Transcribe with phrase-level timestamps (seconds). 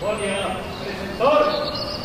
[0.00, 1.97] Buenos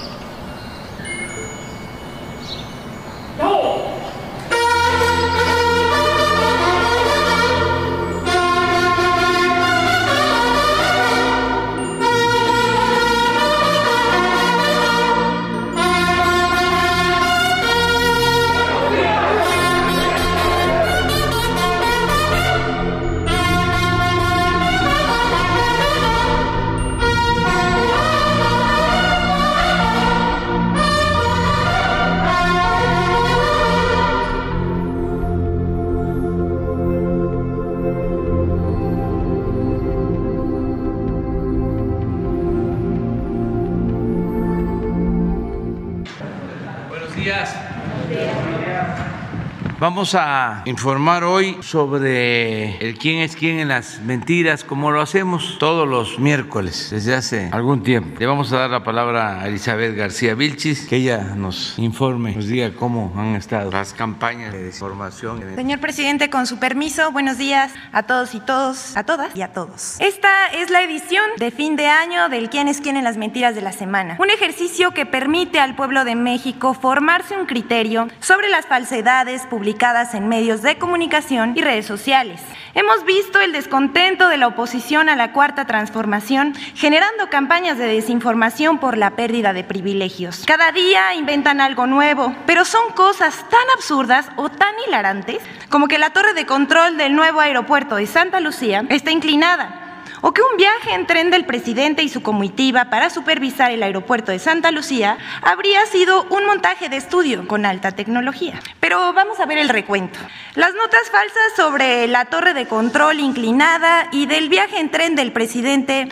[50.03, 55.55] Vamos a informar hoy sobre el quién es quién en las mentiras, como lo hacemos
[55.59, 58.19] todos los miércoles desde hace algún tiempo.
[58.19, 62.47] Le vamos a dar la palabra a Elizabeth García Vilchis, que ella nos informe, nos
[62.47, 65.41] diga cómo han estado las campañas de desinformación.
[65.55, 69.53] Señor presidente, con su permiso, buenos días a todos y todos, a todas y a
[69.53, 69.95] todos.
[70.01, 73.55] Esta es la edición de fin de año del quién es quién en las mentiras
[73.55, 74.17] de la semana.
[74.19, 79.92] Un ejercicio que permite al pueblo de México formarse un criterio sobre las falsedades publicadas
[79.93, 82.41] en medios de comunicación y redes sociales.
[82.73, 88.79] Hemos visto el descontento de la oposición a la cuarta transformación, generando campañas de desinformación
[88.79, 90.45] por la pérdida de privilegios.
[90.47, 95.99] Cada día inventan algo nuevo, pero son cosas tan absurdas o tan hilarantes como que
[95.99, 99.82] la torre de control del nuevo aeropuerto de Santa Lucía está inclinada
[100.23, 104.31] o que un viaje en tren del presidente y su comitiva para supervisar el aeropuerto
[104.31, 108.61] de Santa Lucía habría sido un montaje de estudio con alta tecnología.
[108.79, 110.17] Pero vamos a ver el recuento.
[110.55, 115.33] Las notas falsas sobre la torre de control inclinada y del viaje en tren del
[115.33, 116.07] presidente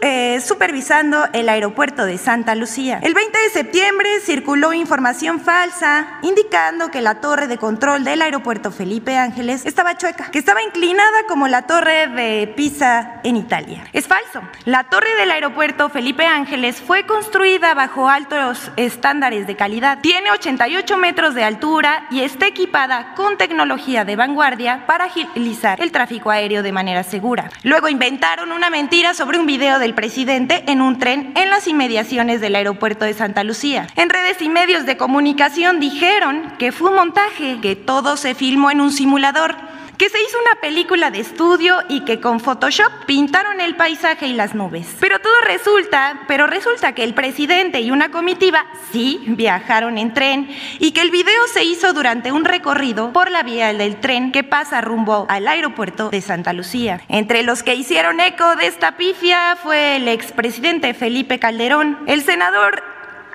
[0.00, 2.98] eh, supervisando el aeropuerto de Santa Lucía.
[3.02, 8.70] El 20 de septiembre circuló información falsa indicando que la torre de control del aeropuerto
[8.70, 13.49] Felipe Ángeles estaba chueca, que estaba inclinada como la torre de Pisa en Italia.
[13.92, 14.42] Es falso.
[14.64, 19.98] La torre del aeropuerto Felipe Ángeles fue construida bajo altos estándares de calidad.
[20.00, 25.90] Tiene 88 metros de altura y está equipada con tecnología de vanguardia para agilizar el
[25.90, 27.50] tráfico aéreo de manera segura.
[27.64, 32.40] Luego inventaron una mentira sobre un video del presidente en un tren en las inmediaciones
[32.40, 33.88] del aeropuerto de Santa Lucía.
[33.96, 38.70] En redes y medios de comunicación dijeron que fue un montaje, que todo se filmó
[38.70, 39.56] en un simulador
[40.00, 44.32] que se hizo una película de estudio y que con Photoshop pintaron el paisaje y
[44.32, 44.96] las nubes.
[44.98, 50.48] Pero todo resulta, pero resulta que el presidente y una comitiva sí viajaron en tren
[50.78, 54.42] y que el video se hizo durante un recorrido por la vía del tren que
[54.42, 57.02] pasa rumbo al aeropuerto de Santa Lucía.
[57.10, 62.82] Entre los que hicieron eco de esta pifia fue el expresidente Felipe Calderón, el senador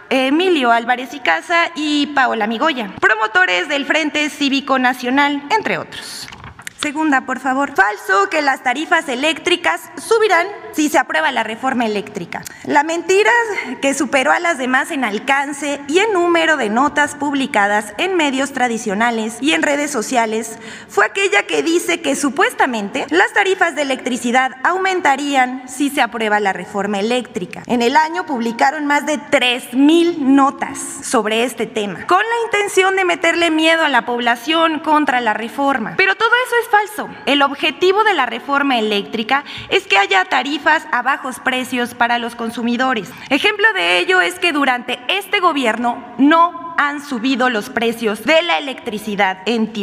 [0.10, 6.28] Emilio Álvarez y Casa y Paola Migoya, promotores del Frente Cívico Nacional, entre otros.
[6.86, 7.74] Segunda, por favor.
[7.74, 12.44] Falso que las tarifas eléctricas subirán si se aprueba la reforma eléctrica.
[12.64, 13.32] La mentira
[13.82, 18.52] que superó a las demás en alcance y en número de notas publicadas en medios
[18.52, 24.52] tradicionales y en redes sociales fue aquella que dice que supuestamente las tarifas de electricidad
[24.64, 27.64] aumentarían si se aprueba la reforma eléctrica.
[27.66, 33.06] En el año publicaron más de 3.000 notas sobre este tema, con la intención de
[33.06, 35.96] meterle miedo a la población contra la reforma.
[35.98, 37.10] Pero todo eso es falso.
[37.26, 42.36] El objetivo de la reforma eléctrica es que haya tarifas a bajos precios para los
[42.36, 43.10] consumidores.
[43.30, 48.58] Ejemplo de ello es que durante este gobierno no han subido los precios de la
[48.58, 49.74] electricidad en,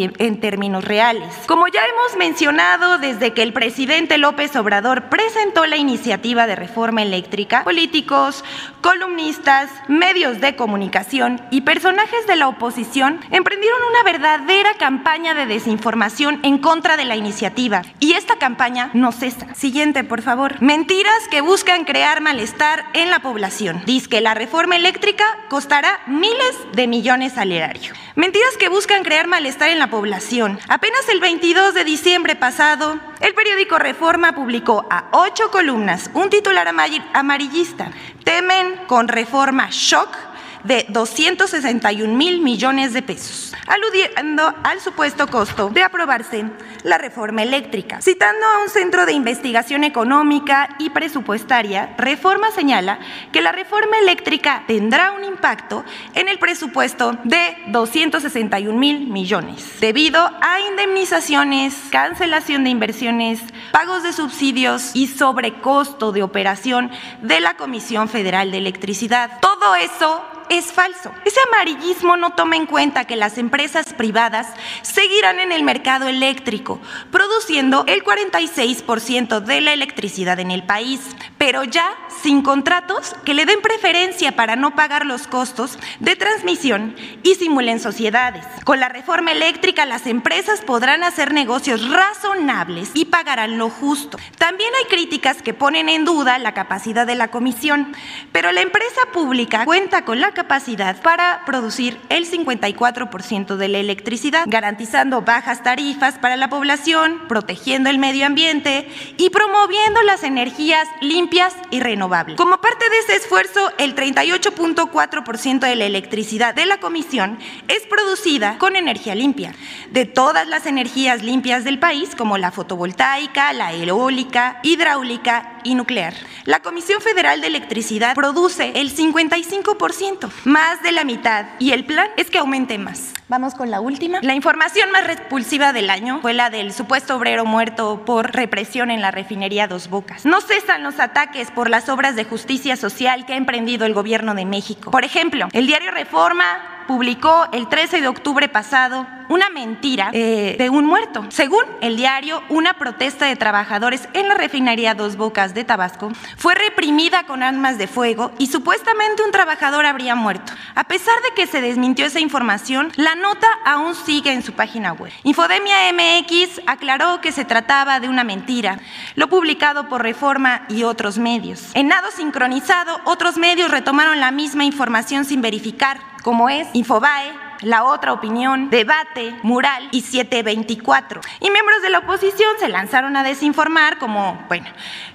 [0.40, 1.34] términos reales.
[1.46, 7.02] Como ya hemos mencionado, desde que el presidente López Obrador presentó la iniciativa de reforma
[7.02, 8.44] eléctrica, políticos,
[8.80, 16.40] columnistas, medios de comunicación y personajes de la oposición emprendieron una verdadera campaña de desinformación
[16.42, 17.82] en contra de la iniciativa.
[18.00, 19.54] Y esta campaña no cesa.
[19.54, 20.60] Siguiente, por favor.
[20.60, 23.82] Mentiras que buscan crear malestar en la población.
[23.86, 27.94] Dice que la reforma eléctrica costará miles de millones al erario.
[28.14, 30.58] Mentiras que buscan crear malestar en la población.
[30.68, 36.68] Apenas el 22 de diciembre pasado, el periódico Reforma publicó a ocho columnas un titular
[36.68, 37.90] amarillista.
[38.24, 40.31] Temen con reforma shock
[40.64, 46.44] de 261 mil millones de pesos, aludiendo al supuesto costo de aprobarse
[46.82, 48.00] la reforma eléctrica.
[48.00, 52.98] Citando a un centro de investigación económica y presupuestaria, Reforma señala
[53.32, 60.20] que la reforma eléctrica tendrá un impacto en el presupuesto de 261 mil millones, debido
[60.40, 63.40] a indemnizaciones, cancelación de inversiones,
[63.72, 69.38] pagos de subsidios y sobrecosto de operación de la Comisión Federal de Electricidad.
[69.40, 71.12] Todo eso es falso.
[71.24, 74.48] Ese amarillismo no toma en cuenta que las empresas privadas
[74.82, 76.80] seguirán en el mercado eléctrico,
[77.10, 81.00] produciendo el 46% de la electricidad en el país,
[81.38, 86.94] pero ya sin contratos que le den preferencia para no pagar los costos de transmisión
[87.22, 88.44] y simulen sociedades.
[88.64, 94.18] Con la reforma eléctrica las empresas podrán hacer negocios razonables y pagarán lo justo.
[94.38, 97.94] También hay críticas que ponen en duda la capacidad de la comisión,
[98.32, 104.44] pero la empresa pública cuenta con la capacidad para producir el 54% de la electricidad,
[104.46, 111.54] garantizando bajas tarifas para la población, protegiendo el medio ambiente y promoviendo las energías limpias
[111.70, 112.36] y renovables.
[112.36, 117.38] Como parte de ese esfuerzo, el 38.4% de la electricidad de la Comisión
[117.68, 119.54] es producida con energía limpia.
[119.90, 126.14] De todas las energías limpias del país, como la fotovoltaica, la eólica, hidráulica y nuclear.
[126.44, 132.08] La Comisión Federal de Electricidad produce el 55% más de la mitad y el plan
[132.16, 133.12] es que aumente más.
[133.28, 134.18] Vamos con la última.
[134.20, 139.00] La información más repulsiva del año fue la del supuesto obrero muerto por represión en
[139.00, 140.26] la refinería Dos Bocas.
[140.26, 144.34] No cesan los ataques por las obras de justicia social que ha emprendido el gobierno
[144.34, 144.90] de México.
[144.90, 150.70] Por ejemplo, el diario Reforma publicó el 13 de octubre pasado una mentira eh, de
[150.70, 151.24] un muerto.
[151.30, 156.54] Según el diario, una protesta de trabajadores en la refinería Dos Bocas de Tabasco fue
[156.54, 160.52] reprimida con armas de fuego y supuestamente un trabajador habría muerto.
[160.74, 164.92] A pesar de que se desmintió esa información, la nota aún sigue en su página
[164.92, 165.12] web.
[165.22, 168.78] Infodemia MX aclaró que se trataba de una mentira,
[169.14, 171.70] lo publicado por Reforma y otros medios.
[171.74, 177.32] En nado sincronizado, otros medios retomaron la misma información sin verificar, como es Infobae,
[177.62, 181.20] la otra opinión, debate, mural y 724.
[181.40, 184.66] Y miembros de la oposición se lanzaron a desinformar como, bueno,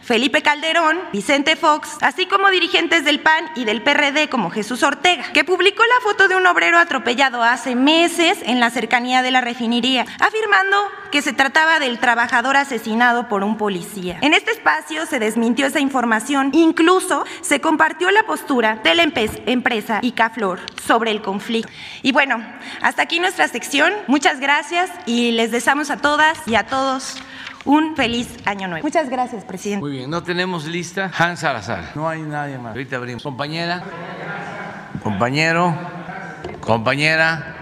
[0.02, 5.26] Felipe Calderón, Vicente Fox, así como dirigentes del PAN y del PRD como Jesús Ortega,
[5.34, 9.42] que publicó la foto de un obrero atropellado hace meses en la cercanía de la
[9.42, 10.78] refinería, afirmando
[11.12, 14.18] que se trataba del trabajador asesinado por un policía.
[14.22, 20.00] En este espacio se desmintió esa información, incluso se compartió la postura de la empresa
[20.02, 21.72] Icaflor sobre el conflicto.
[22.02, 22.44] Y bueno,
[22.82, 23.94] hasta aquí nuestra sección.
[24.08, 27.18] Muchas gracias y les deseamos a todas y a todos
[27.66, 28.84] un feliz año nuevo.
[28.84, 29.82] Muchas gracias, presidente.
[29.82, 31.12] Muy bien, no tenemos lista.
[31.18, 31.92] Hans Salazar.
[31.96, 32.72] No hay nadie más.
[32.72, 33.24] Ahorita abrimos.
[33.24, 33.84] Compañera,
[35.04, 35.76] compañero,
[36.62, 37.57] compañera.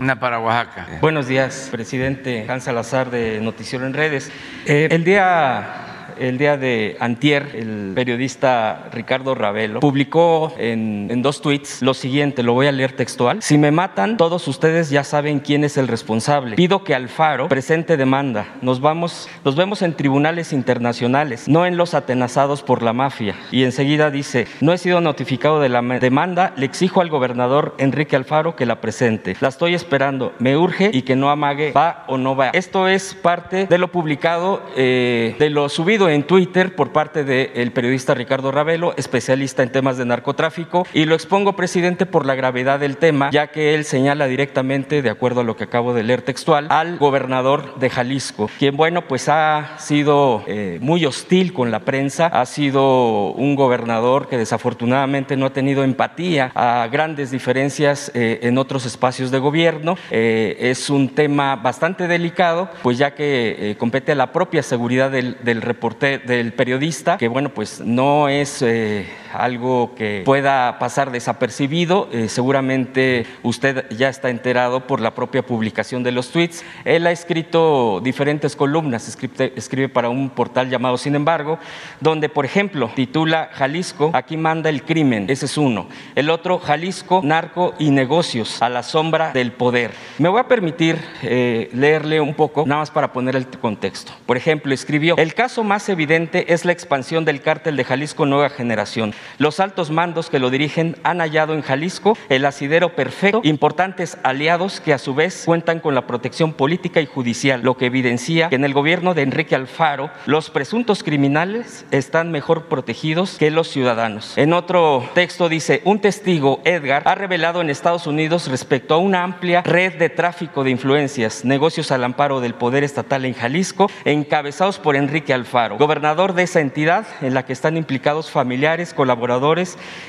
[0.00, 0.98] Una para Oaxaca.
[1.00, 4.30] Buenos días, presidente Hans Salazar de Noticiero en Redes.
[4.66, 5.83] Eh, el día
[6.18, 12.52] el día de antier, el periodista Ricardo Ravelo publicó en, dos tweets lo siguiente, lo
[12.52, 13.42] voy a leer textual.
[13.42, 16.56] Si me matan, todos ustedes ya saben quién es el responsable.
[16.56, 18.46] Pido que Alfaro presente demanda.
[18.60, 23.36] Nos, vamos, nos vemos en tribunales internacionales, no en los atenazados por la mafia.
[23.50, 28.16] Y enseguida dice, no he sido notificado de la demanda, le exijo al gobernador Enrique
[28.16, 29.36] Alfaro que la presente.
[29.40, 32.50] La estoy esperando, me urge y que no amague, va o no va.
[32.50, 37.72] Esto es parte de lo publicado, eh, de lo subido en Twitter por parte del
[37.72, 42.80] periodista Ricardo Ravelo, especialista en temas de narcotráfico, y lo expongo, presidente, por la gravedad
[42.80, 46.22] del tema, ya que él señala directamente, de acuerdo a lo que acabo de leer
[46.22, 51.80] textual, al gobernador de Jalisco, quien, bueno, pues ha sido eh, muy hostil con la
[51.80, 58.40] prensa, ha sido un gobernador que desafortunadamente no ha tenido empatía a grandes diferencias eh,
[58.42, 59.96] en otros espacios de gobierno.
[60.10, 65.36] Eh, es un tema bastante delicado, pues ya que compete a la propia seguridad del,
[65.42, 72.08] del reportero del periodista, que bueno, pues no es eh, algo que pueda pasar desapercibido.
[72.12, 76.64] Eh, seguramente usted ya está enterado por la propia publicación de los tweets.
[76.84, 81.58] Él ha escrito diferentes columnas, escribe, escribe para un portal llamado Sin embargo,
[82.00, 85.88] donde, por ejemplo, titula Jalisco, aquí manda el crimen, ese es uno.
[86.14, 89.92] El otro, Jalisco, narco y negocios, a la sombra del poder.
[90.18, 94.12] Me voy a permitir eh, leerle un poco, nada más para poner el contexto.
[94.26, 98.50] Por ejemplo, escribió, el caso más evidente es la expansión del cártel de Jalisco Nueva
[98.50, 104.18] Generación Los altos mandos que lo dirigen han hallado en Jalisco el asidero perfecto, importantes
[104.22, 108.48] aliados que a su vez cuentan con la protección política y judicial, lo que evidencia
[108.48, 113.68] que en el gobierno de Enrique Alfaro los presuntos criminales están mejor protegidos que los
[113.68, 114.36] ciudadanos.
[114.36, 119.22] En otro texto dice, un testigo, Edgar, ha revelado en Estados Unidos respecto a una
[119.22, 124.78] amplia red de tráfico de influencias, negocios al amparo del poder estatal en Jalisco, encabezados
[124.78, 129.13] por Enrique Alfaro, gobernador de esa entidad en la que están implicados familiares, colaboradores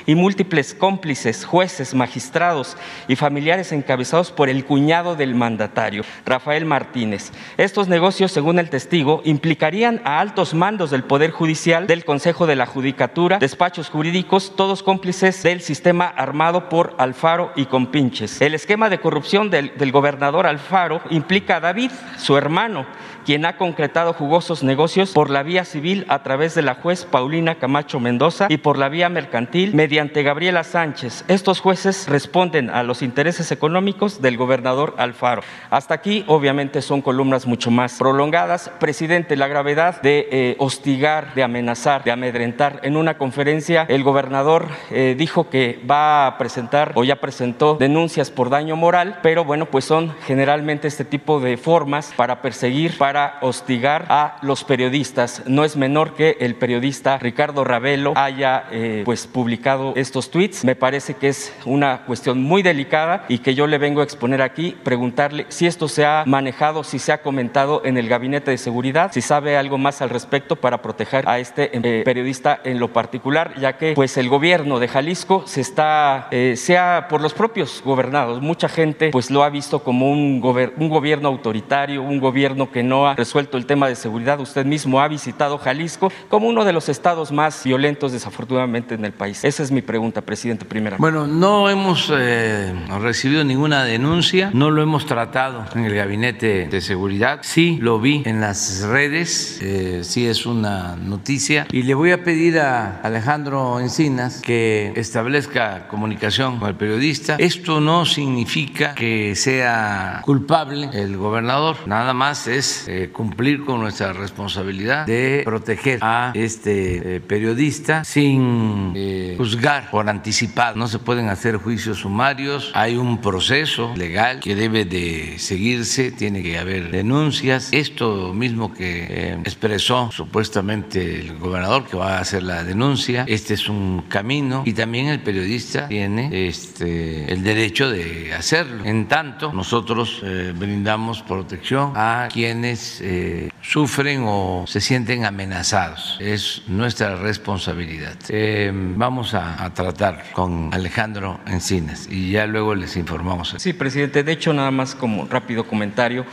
[0.06, 7.32] y múltiples cómplices, jueces, magistrados y familiares encabezados por el cuñado del mandatario, Rafael Martínez.
[7.58, 12.56] Estos negocios, según el testigo, implicarían a altos mandos del Poder Judicial, del Consejo de
[12.56, 18.42] la Judicatura, despachos jurídicos, todos cómplices del sistema armado por Alfaro y compinches.
[18.42, 22.86] El esquema de corrupción del, del gobernador Alfaro implica a David, su hermano,
[23.26, 27.56] quien ha concretado jugosos negocios por la vía civil a través de la juez Paulina
[27.56, 31.26] Camacho Mendoza y por la vía mercantil mediante Gabriela Sánchez.
[31.28, 35.42] Estos jueces responden a los intereses económicos del gobernador Alfaro.
[35.72, 38.70] Hasta aquí, obviamente, son columnas mucho más prolongadas.
[38.80, 42.80] Presidente, la gravedad de eh, hostigar, de amenazar, de amedrentar.
[42.84, 48.30] En una conferencia, el gobernador eh, dijo que va a presentar o ya presentó denuncias
[48.30, 53.15] por daño moral, pero bueno, pues son generalmente este tipo de formas para perseguir, para
[53.16, 55.44] para hostigar a los periodistas.
[55.48, 60.66] No es menor que el periodista Ricardo Ravelo haya eh, pues publicado estos tweets.
[60.66, 64.42] Me parece que es una cuestión muy delicada y que yo le vengo a exponer
[64.42, 68.58] aquí, preguntarle si esto se ha manejado, si se ha comentado en el gabinete de
[68.58, 72.92] seguridad, si sabe algo más al respecto para proteger a este eh, periodista en lo
[72.92, 77.82] particular, ya que pues el gobierno de Jalisco se está, eh, sea por los propios
[77.86, 80.42] gobernados, mucha gente pues lo ha visto como un,
[80.76, 84.40] un gobierno autoritario, un gobierno que no ha resuelto el tema de seguridad.
[84.40, 89.14] Usted mismo ha visitado Jalisco como uno de los estados más violentos, desafortunadamente, en el
[89.14, 89.44] país.
[89.44, 90.98] Esa es mi pregunta, presidente, primera.
[90.98, 96.82] Bueno, no hemos eh, recibido ninguna denuncia, no lo hemos tratado en el gabinete de
[96.82, 97.40] seguridad.
[97.42, 101.68] Sí, lo vi en las redes, eh, sí es una noticia.
[101.72, 107.36] Y le voy a pedir a Alejandro Encinas que establezca comunicación con el periodista.
[107.40, 114.14] Esto no significa que sea culpable el gobernador, nada más es eh, cumplir con nuestra
[114.14, 120.78] responsabilidad de proteger a este eh, periodista sin eh, juzgar por anticipado.
[120.78, 126.42] No se pueden hacer juicios sumarios, hay un proceso legal que debe de seguirse, tiene
[126.42, 127.68] que haber denuncias.
[127.74, 133.68] Esto mismo que expresó supuestamente el gobernador que va a hacer la denuncia, este es
[133.68, 138.86] un camino y también el periodista tiene este, el derecho de hacerlo.
[138.86, 140.24] En tanto, nosotros
[140.58, 146.18] brindamos protección a quienes eh, sufren o se sienten amenazados.
[146.20, 148.16] Es nuestra responsabilidad.
[148.30, 153.56] Eh, vamos a, tratar con Alejandro Encinas y ya luego les informamos.
[153.58, 154.24] Sí, presidente.
[154.24, 156.26] De hecho, nada más como rápido comentario.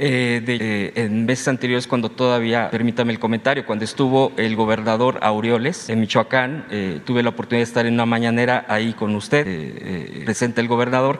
[0.00, 5.98] Eh, en meses anteriores, cuando todavía, permítame el comentario, cuando estuvo el gobernador Aureoles en
[5.98, 6.66] Michoacán,
[7.04, 11.18] tuve la oportunidad de estar en una mañanera ahí con usted, presente el gobernador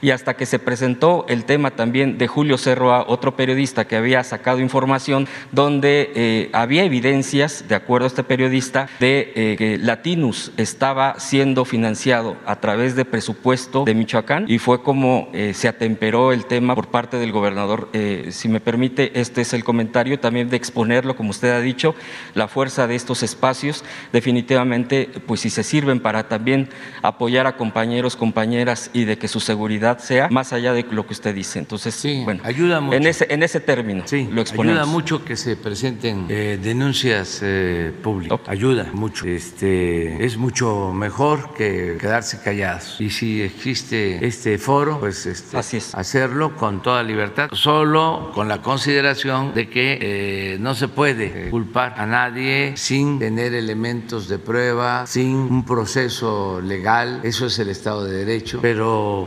[0.00, 4.22] y hasta que se presentó el tema también de Julio Cerroa, otro periodista que había
[4.24, 10.52] sacado información donde eh, había evidencias, de acuerdo a este periodista, de eh, que Latinus
[10.56, 16.32] estaba siendo financiado a través de presupuesto de Michoacán y fue como eh, se atemperó
[16.32, 17.88] el tema por parte del gobernador.
[18.30, 21.94] si me permite, este es el comentario también de exponerlo, como usted ha dicho,
[22.34, 26.68] la fuerza de estos espacios definitivamente, pues si se sirven para también
[27.02, 31.12] apoyar a compañeros, compañeras y de que su seguridad sea más allá de lo que
[31.12, 31.58] usted dice.
[31.58, 32.96] Entonces, sí, bueno, ayuda mucho.
[32.96, 34.80] En ese, en ese término sí, lo exponemos.
[34.80, 38.40] Ayuda mucho que se presenten eh, denuncias eh, públicas.
[38.46, 39.26] Ayuda mucho.
[39.26, 43.00] Este, es mucho mejor que quedarse callados.
[43.00, 45.94] Y si existe este foro, pues este, Así es.
[45.94, 51.94] hacerlo con toda libertad, solo con la consideración de que eh, no se puede culpar
[51.96, 57.20] a nadie sin tener elementos de prueba, sin un proceso legal.
[57.22, 58.60] Eso es el Estado de Derecho.
[58.62, 59.26] Pero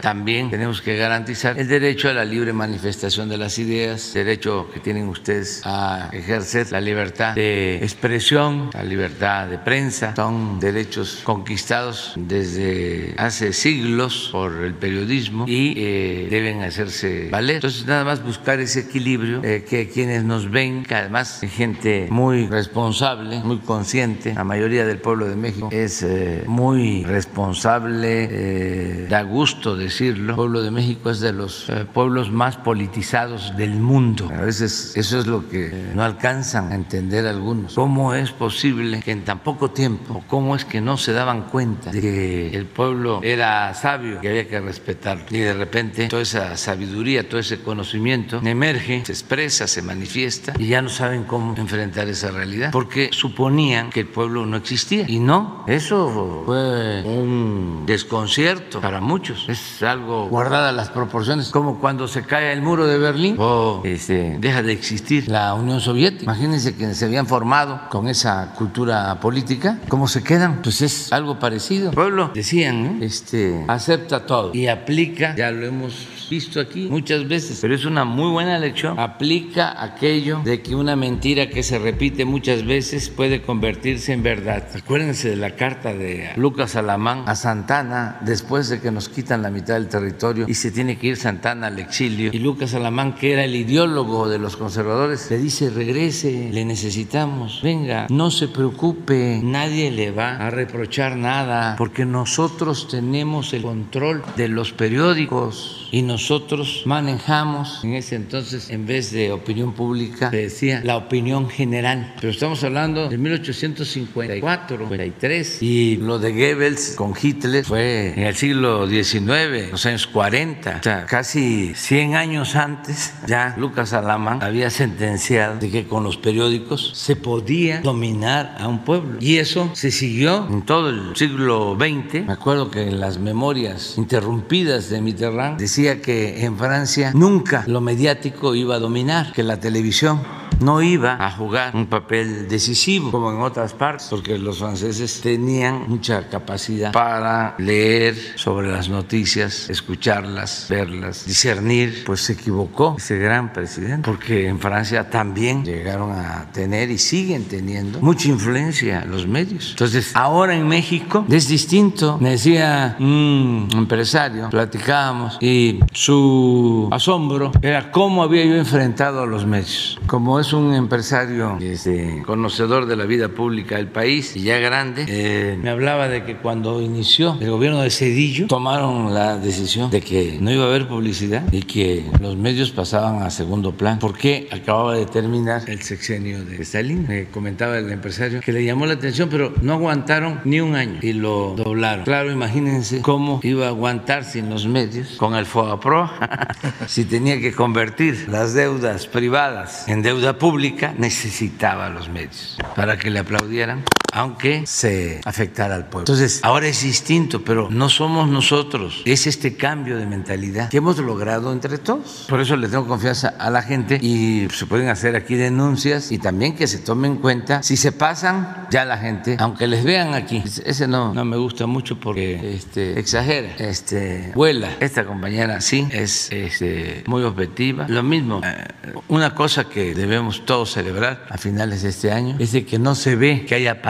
[0.00, 4.80] también tenemos que garantizar el derecho a la libre manifestación de las ideas, derecho que
[4.80, 10.14] tienen ustedes a ejercer la libertad de expresión, la libertad de prensa.
[10.14, 17.56] Son derechos conquistados desde hace siglos por el periodismo y eh, deben hacerse valer.
[17.56, 22.08] Entonces, nada más buscar ese equilibrio, eh, que quienes nos ven, que además es gente
[22.10, 29.06] muy responsable, muy consciente, la mayoría del pueblo de México es eh, muy responsable, eh,
[29.08, 34.30] da gusto decirlo, el pueblo de México es de los pueblos más politizados del mundo.
[34.34, 37.74] A veces eso es lo que no alcanzan a entender algunos.
[37.74, 41.90] ¿Cómo es posible que en tan poco tiempo, cómo es que no se daban cuenta
[41.90, 45.24] de que el pueblo era sabio, que había que respetarlo?
[45.30, 50.68] Y de repente toda esa sabiduría, todo ese conocimiento emerge, se expresa, se manifiesta y
[50.68, 55.04] ya no saben cómo enfrentar esa realidad porque suponían que el pueblo no existía.
[55.08, 59.48] Y no, eso fue un desconcierto para muchos.
[59.48, 64.36] Es algo guardada las proporciones, como cuando se cae el muro de Berlín o este,
[64.38, 66.24] deja de existir la Unión Soviética.
[66.24, 70.62] Imagínense que se habían formado con esa cultura política, ¿cómo se quedan?
[70.62, 71.90] Pues es algo parecido.
[71.90, 77.58] El pueblo, decían, este, acepta todo y aplica, ya lo hemos visto aquí muchas veces,
[77.60, 78.98] pero es una muy buena lección.
[78.98, 84.64] Aplica aquello de que una mentira que se repite muchas veces puede convertirse en verdad.
[84.74, 89.50] Acuérdense de la carta de Lucas Alamán a Santana después de que nos quitan la
[89.50, 92.30] mitad del territorio y se tiene que ir Santana al exilio.
[92.32, 97.60] Y Lucas Alamán, que era el ideólogo de los conservadores, le dice, regrese, le necesitamos,
[97.62, 104.22] venga, no se preocupe, nadie le va a reprochar nada, porque nosotros tenemos el control
[104.36, 110.36] de los periódicos y nosotros manejamos en ese entonces, en vez de opinión pública, se
[110.36, 112.14] decía la opinión general.
[112.20, 118.34] Pero estamos hablando de 1854, 53, y lo de Goebbels con Hitler fue en el
[118.34, 124.70] siglo XIX, los años 40, o sea, casi 100 años antes, ya Lucas Alamán había
[124.70, 129.18] sentenciado de que con los periódicos se podía dominar a un pueblo.
[129.20, 132.26] Y eso se siguió en todo el siglo XX.
[132.26, 137.62] Me acuerdo que en las memorias interrumpidas de Mitterrand decía decía que en Francia nunca
[137.68, 140.20] lo mediático iba a dominar, que la televisión
[140.60, 145.84] no iba a jugar un papel decisivo como en otras partes, porque los franceses tenían
[145.88, 152.04] mucha capacidad para leer sobre las noticias, escucharlas, verlas, discernir.
[152.04, 157.44] Pues se equivocó ese gran presidente, porque en Francia también llegaron a tener y siguen
[157.44, 159.70] teniendo mucha influencia los medios.
[159.70, 162.18] Entonces, ahora en México es distinto.
[162.20, 169.46] Me decía un empresario, platicábamos, y su asombro era cómo había yo enfrentado a los
[169.46, 169.98] medios.
[170.06, 175.04] Como es un empresario este, conocedor de la vida pública del país y ya grande.
[175.08, 180.00] Eh, me hablaba de que cuando inició el gobierno de Cedillo tomaron la decisión de
[180.00, 184.48] que no iba a haber publicidad y que los medios pasaban a segundo plan porque
[184.50, 187.06] acababa de terminar el sexenio de Stalin.
[187.08, 190.98] Me comentaba el empresario que le llamó la atención, pero no aguantaron ni un año
[191.02, 192.04] y lo doblaron.
[192.04, 196.10] Claro, imagínense cómo iba a aguantar sin los medios con el FOAPRO
[196.86, 203.10] si tenía que convertir las deudas privadas en deuda pública necesitaba los medios para que
[203.10, 206.00] le aplaudieran aunque se afectara al pueblo.
[206.00, 210.98] Entonces, ahora es distinto, pero no somos nosotros, es este cambio de mentalidad que hemos
[210.98, 212.26] logrado entre todos.
[212.28, 216.18] Por eso le tengo confianza a la gente y se pueden hacer aquí denuncias y
[216.18, 220.14] también que se tomen en cuenta, si se pasan, ya la gente, aunque les vean
[220.14, 224.68] aquí, ese no, no me gusta mucho porque este, exagera, este, vuela.
[224.80, 227.86] Esta compañera sí es este, muy objetiva.
[227.88, 228.66] Lo mismo, eh,
[229.08, 232.36] una cosa que debemos todos celebrar a finales de este año.
[232.38, 233.82] Es de que no se ve que haya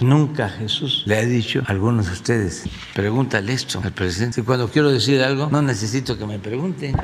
[0.00, 4.42] Nunca Jesús le ha dicho a algunos de ustedes, pregúntale esto al presidente.
[4.42, 6.96] Cuando quiero decir algo, no necesito que me pregunten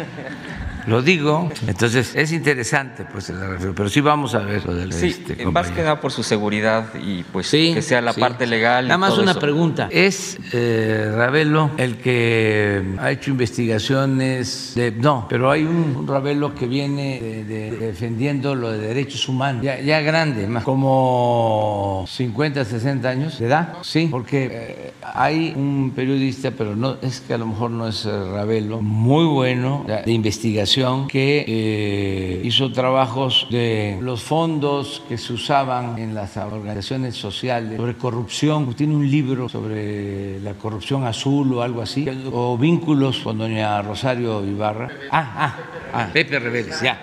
[0.87, 1.51] lo digo.
[1.67, 3.33] Entonces es interesante, pues,
[3.75, 6.87] pero sí vamos a ver lo del sí, este, más que nada por su seguridad
[6.95, 8.87] y pues que sea la parte legal.
[8.89, 9.89] Nada más una pregunta.
[9.91, 14.93] ¿Es eh, Ravelo el que ha hecho investigaciones de...
[14.93, 20.65] No, pero hay un, Ravelo que viene defendiendo lo de derechos humanos, ya, grande, más
[20.65, 27.21] como 50, 60 años de edad, sí, porque eh, hay un periodista, pero no es
[27.21, 30.72] que a lo mejor no es Ravelo, muy bueno de investigación
[31.09, 37.95] que eh, hizo trabajos de los fondos que se usaban en las organizaciones sociales sobre
[37.95, 38.73] corrupción.
[38.75, 44.45] Tiene un libro sobre la corrupción azul o algo así, o vínculos con doña Rosario
[44.45, 44.89] Ibarra.
[45.11, 45.57] Ah, ah,
[45.93, 46.99] ah Pepe Rebeldes, ya.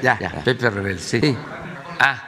[0.00, 1.20] Ya, Pepe Rebeldes, sí.
[1.98, 2.27] Ah.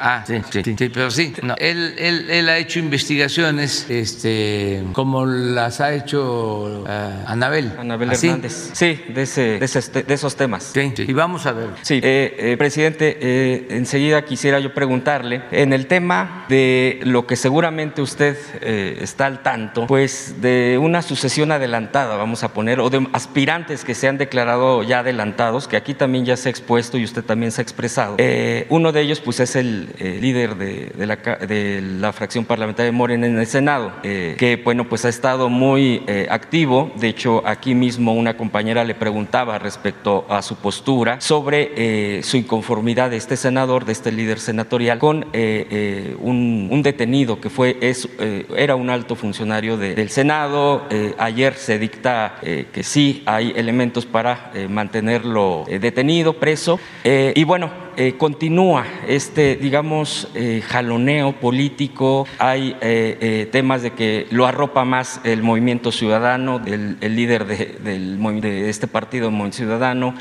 [0.00, 1.34] Ah, sí, sí, sí, pero sí.
[1.42, 7.72] No, él, él, él ha hecho investigaciones este, como las ha hecho uh, Anabel.
[7.78, 8.28] Anabel ¿Así?
[8.28, 8.70] Hernández.
[8.72, 10.70] Sí, de, ese, de, ese, de, esos temas.
[10.72, 11.68] Sí, sí, y vamos a ver.
[11.82, 17.36] Sí, eh, eh, presidente, eh, enseguida quisiera yo preguntarle, en el tema de lo que
[17.36, 22.90] seguramente usted eh, está al tanto, pues de una sucesión adelantada, vamos a poner, o
[22.90, 26.98] de aspirantes que se han declarado ya adelantados, que aquí también ya se ha expuesto
[26.98, 28.16] y usted también se ha expresado.
[28.18, 33.26] Eh, uno de ellos, pues, es el eh, líder de, la, fracción parlamentaria de Morena
[33.26, 36.90] en el Senado, eh, que, bueno, pues ha estado muy activo.
[36.96, 43.10] De hecho, aquí mismo una compañera le preguntaba respecto a su postura sobre su inconformidad
[43.10, 48.08] de este senador, de este líder senatorial, con un, detenido que fue, es,
[48.56, 50.86] era un alto funcionario de, del Senado.
[51.18, 56.80] ayer se dicta que sí hay elementos para mantenerlo detenido, preso.
[57.04, 64.46] y bueno, eh, continúa este, digamos, eh, jaloneo político, hay eh, temas de que lo
[64.46, 70.14] arropa más el movimiento ciudadano, el, el líder de, de este partido, Movimiento Ciudadano,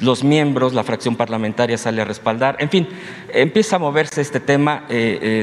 [0.00, 2.88] los miembros, la fracción parlamentaria sale a respaldar, en fin,
[3.32, 4.84] empieza a moverse este tema,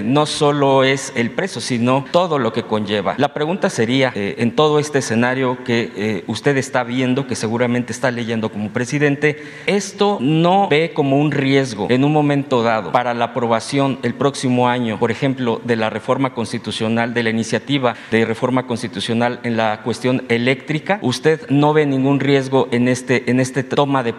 [0.04, 3.16] no solo es el preso, sino todo lo que conlleva.
[3.18, 8.52] La pregunta sería, en todo este escenario que usted está viendo, que seguramente está leyendo
[8.52, 11.88] como presidente, ¿esto no ve como un riesgo?
[11.90, 16.34] en un momento dado para la aprobación el próximo año, por ejemplo, de la reforma
[16.34, 22.20] constitucional, de la iniciativa de reforma constitucional en la cuestión eléctrica, ¿usted no ve ningún
[22.20, 24.14] riesgo en este, en este toma de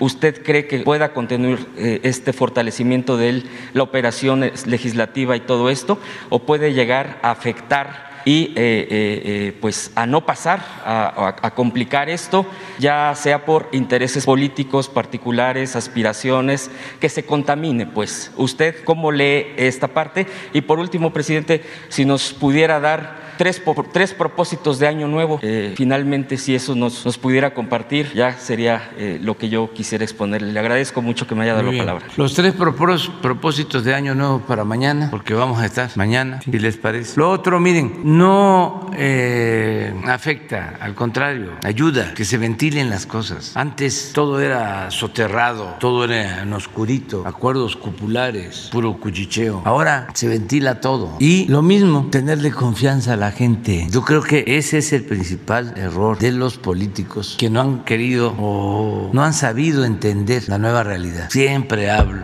[0.00, 5.98] ¿Usted cree que pueda contener eh, este fortalecimiento de la operación legislativa y todo esto?
[6.28, 11.54] ¿O puede llegar a afectar y eh, eh, eh, pues a no pasar, a, a,
[11.54, 12.46] complicar esto,
[12.78, 17.86] ya sea por intereses políticos particulares, aspiraciones, que se contamine.
[17.86, 20.26] Pues, ¿usted cómo lee esta parte?
[20.52, 25.38] Y por último, presidente, si nos pudiera dar tres, tres propósitos de año nuevo.
[25.42, 30.04] Eh, finalmente, si eso nos, nos, pudiera compartir, ya sería eh, lo que yo quisiera
[30.04, 30.52] exponerle.
[30.52, 32.06] Le agradezco mucho que me haya dado la palabra.
[32.16, 36.76] Los tres propósitos de año nuevo para mañana, porque vamos a estar mañana, si les
[36.76, 37.18] parece.
[37.18, 43.56] Lo otro, miren, no eh, afecta, al contrario, ayuda que se ventilen las cosas.
[43.56, 49.62] Antes todo era soterrado, todo era en oscurito, acuerdos cupulares, puro cuchicheo.
[49.64, 51.16] Ahora se ventila todo.
[51.18, 53.86] Y lo mismo, tenerle confianza a la gente.
[53.90, 58.34] Yo creo que ese es el principal error de los políticos que no han querido
[58.38, 61.28] o no han sabido entender la nueva realidad.
[61.30, 62.20] Siempre hablo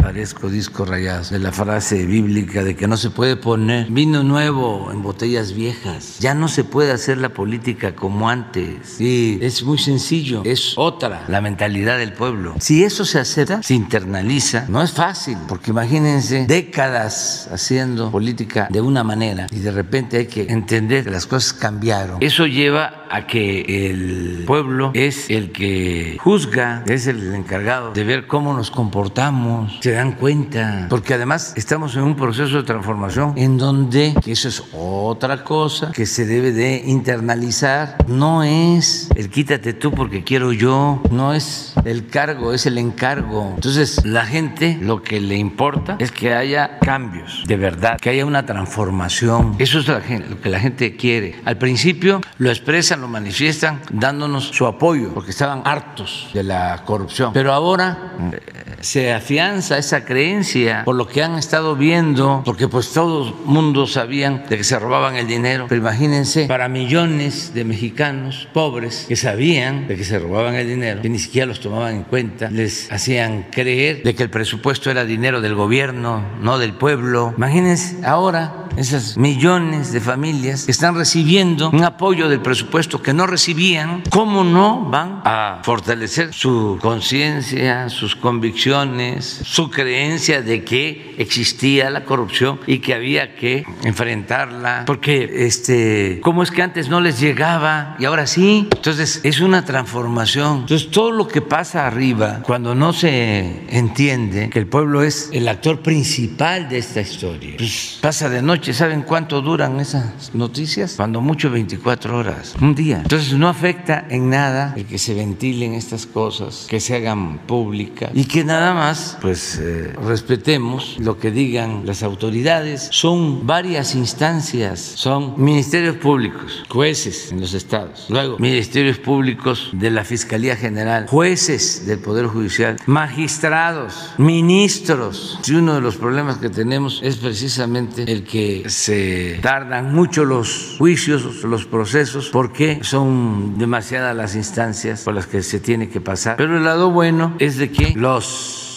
[0.00, 4.90] parezco disco rayado de la frase bíblica de que no se puede poner vino nuevo
[4.90, 6.18] en botellas viejas.
[6.20, 9.00] Ya no se puede hacer la política como antes.
[9.00, 12.54] Y es muy sencillo, es otra la mentalidad del pueblo.
[12.60, 18.80] Si eso se acepta, se internaliza, no es fácil, porque imagínense décadas haciendo política de
[18.80, 22.18] una manera y de repente hay que entender que las cosas cambiaron.
[22.20, 28.26] Eso lleva a que el pueblo es el que juzga, es el encargado de ver
[28.26, 34.14] cómo nos comportamos, dan cuenta, porque además estamos en un proceso de transformación en donde,
[34.22, 39.92] que eso es otra cosa que se debe de internalizar, no es el quítate tú
[39.92, 43.52] porque quiero yo, no es el cargo, es el encargo.
[43.54, 48.26] Entonces, la gente lo que le importa es que haya cambios, de verdad, que haya
[48.26, 49.56] una transformación.
[49.58, 50.00] Eso es lo
[50.40, 51.40] que la gente quiere.
[51.44, 57.32] Al principio lo expresan, lo manifiestan dándonos su apoyo, porque estaban hartos de la corrupción.
[57.32, 58.40] Pero ahora eh,
[58.80, 63.86] se afianza esa creencia por lo que han estado viendo, porque pues todo el mundo
[63.86, 65.66] sabían de que se robaban el dinero.
[65.68, 71.02] Pero imagínense, para millones de mexicanos pobres que sabían de que se robaban el dinero,
[71.02, 75.04] que ni siquiera los tomaban en cuenta, les hacían creer de que el presupuesto era
[75.04, 77.34] dinero del gobierno, no del pueblo.
[77.36, 83.26] Imagínense ahora esas millones de familias que están recibiendo un apoyo del presupuesto que no
[83.26, 91.90] recibían, ¿cómo no van a fortalecer su conciencia, sus convicciones, su creencia de que existía
[91.90, 94.84] la corrupción y que había que enfrentarla?
[94.86, 98.68] Porque, este, ¿cómo es que antes no les llegaba y ahora sí?
[98.74, 100.60] Entonces, es una transformación.
[100.60, 105.48] Entonces, todo lo que pasa arriba, cuando no se entiende que el pueblo es el
[105.48, 108.72] actor principal de esta historia, pues pasa de noche.
[108.72, 110.94] ¿Saben cuánto duran esas noticias?
[110.96, 113.00] Cuando mucho 24 horas, un día.
[113.02, 118.10] Entonces no afecta en nada el que se ventilen estas cosas, que se hagan públicas
[118.14, 122.88] y que nada más pues eh, respetemos lo que digan las autoridades.
[122.90, 130.04] Son varias instancias, son ministerios públicos, jueces en los estados, luego ministerios públicos de la
[130.04, 135.38] Fiscalía General, jueces del Poder Judicial, magistrados, ministros.
[135.42, 140.76] Si uno de los problemas que tenemos es precisamente el que se tardan mucho los
[140.78, 146.36] juicios, los procesos, porque son demasiadas las instancias por las que se tiene que pasar.
[146.36, 148.69] Pero el lado bueno es de que los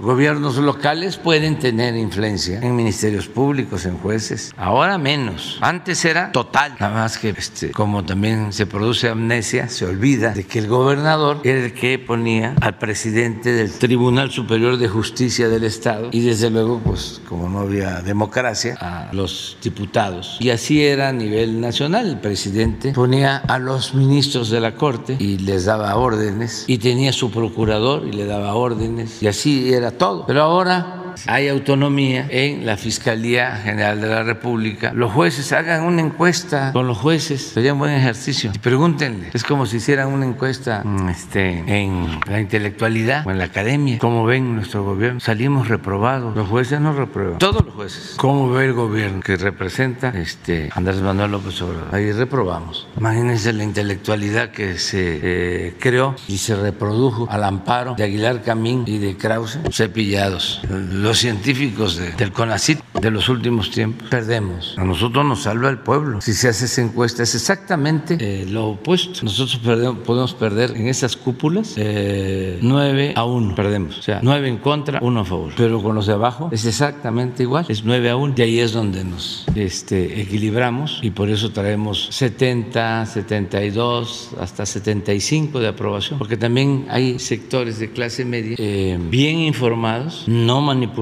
[0.00, 4.52] gobiernos locales pueden tener influencia en ministerios públicos, en jueces.
[4.56, 5.58] Ahora menos.
[5.60, 6.74] Antes era total.
[6.80, 11.40] Nada más que este, como también se produce amnesia, se olvida de que el gobernador
[11.44, 16.50] era el que ponía al presidente del Tribunal Superior de Justicia del Estado y desde
[16.50, 20.36] luego, pues como no había democracia, a los diputados.
[20.40, 22.08] Y así era a nivel nacional.
[22.08, 27.12] El presidente ponía a los ministros de la Corte y les daba órdenes y tenía
[27.12, 30.24] su procurador y le daba órdenes y así era todo.
[30.26, 34.92] Pero ahora hay autonomía en la Fiscalía General de la República.
[34.94, 38.52] Los jueces hagan una encuesta con los jueces, sería un buen ejercicio.
[38.54, 43.38] Y pregúntenle, es como si hicieran una encuesta mm, este, en la intelectualidad o en
[43.38, 43.98] la academia.
[43.98, 45.20] ¿Cómo ven nuestro gobierno?
[45.20, 46.36] Salimos reprobados.
[46.36, 47.38] Los jueces no reprueban.
[47.38, 48.14] Todos los jueces.
[48.16, 51.94] ¿Cómo ve el gobierno que representa este, Andrés Manuel López Obrador?
[51.94, 52.88] Ahí reprobamos.
[52.96, 58.84] Imagínense la intelectualidad que se eh, creó y se reprodujo al amparo de Aguilar Camín
[58.86, 60.62] y de Krause, cepillados
[61.04, 64.74] los científicos del CONACIT de los últimos tiempos, perdemos.
[64.78, 66.22] A nosotros nos salva el pueblo.
[66.22, 69.20] Si se hace esa encuesta, es exactamente eh, lo opuesto.
[69.22, 69.60] Nosotros
[70.02, 73.98] podemos perder en esas cúpulas eh, 9 a 1, perdemos.
[73.98, 75.52] O sea, 9 en contra, 1 a favor.
[75.54, 78.34] Pero con los de abajo es exactamente igual, es 9 a 1.
[78.38, 85.60] Y ahí es donde nos este, equilibramos y por eso traemos 70, 72, hasta 75
[85.60, 86.18] de aprobación.
[86.18, 90.93] Porque también hay sectores de clase media eh, bien informados, no manipulados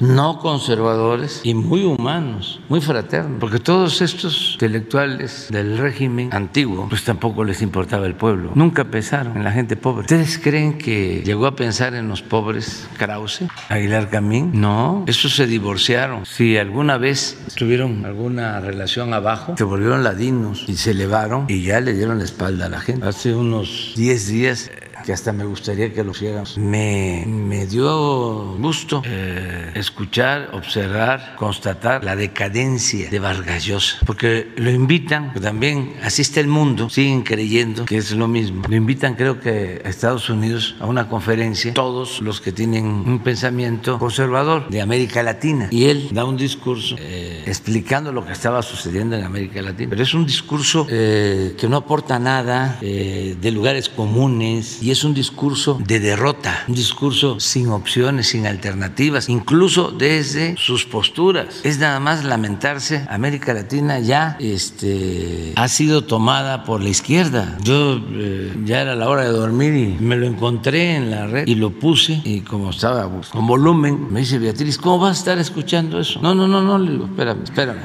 [0.00, 7.04] no conservadores y muy humanos, muy fraternos, porque todos estos intelectuales del régimen antiguo, pues
[7.04, 10.02] tampoco les importaba el pueblo, nunca pensaron en la gente pobre.
[10.02, 14.52] ¿Ustedes creen que llegó a pensar en los pobres Krause, Aguilar Camín?
[14.54, 16.24] No, esos se divorciaron.
[16.24, 21.80] Si alguna vez tuvieron alguna relación abajo, se volvieron ladinos y se elevaron y ya
[21.80, 23.06] le dieron la espalda a la gente.
[23.06, 24.70] Hace unos 10 días
[25.04, 26.56] que hasta me gustaría que lo hiciéramos.
[26.56, 34.70] Me, me dio gusto eh, escuchar, observar, constatar la decadencia de Vargas Llosa, porque lo
[34.70, 38.62] invitan, también asiste el mundo, siguen creyendo que es lo mismo.
[38.68, 43.18] Lo invitan creo que a Estados Unidos a una conferencia, todos los que tienen un
[43.22, 48.62] pensamiento conservador de América Latina, y él da un discurso eh, explicando lo que estaba
[48.62, 49.90] sucediendo en América Latina.
[49.90, 55.12] Pero es un discurso eh, que no aporta nada de lugares comunes y es un
[55.12, 61.62] discurso de derrota, un discurso sin opciones, sin alternativas, incluso desde sus posturas.
[61.64, 67.58] Es nada más lamentarse, América Latina ya este, ha sido tomada por la izquierda.
[67.62, 71.48] Yo eh, ya era la hora de dormir y me lo encontré en la red
[71.48, 75.38] y lo puse y como estaba con volumen, me dice Beatriz, ¿cómo vas a estar
[75.38, 76.20] escuchando eso?
[76.22, 77.80] No, no, no, no, le digo, espérame, espérame.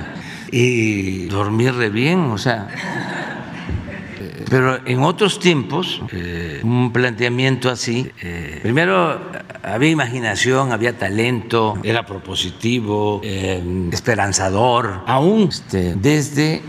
[0.51, 2.67] Y dormí bien, o sea
[4.49, 9.19] pero en otros tiempos, eh, un planteamiento así, eh, primero
[9.63, 16.61] había imaginación, había talento, era propositivo, eh, esperanzador, aún este, desde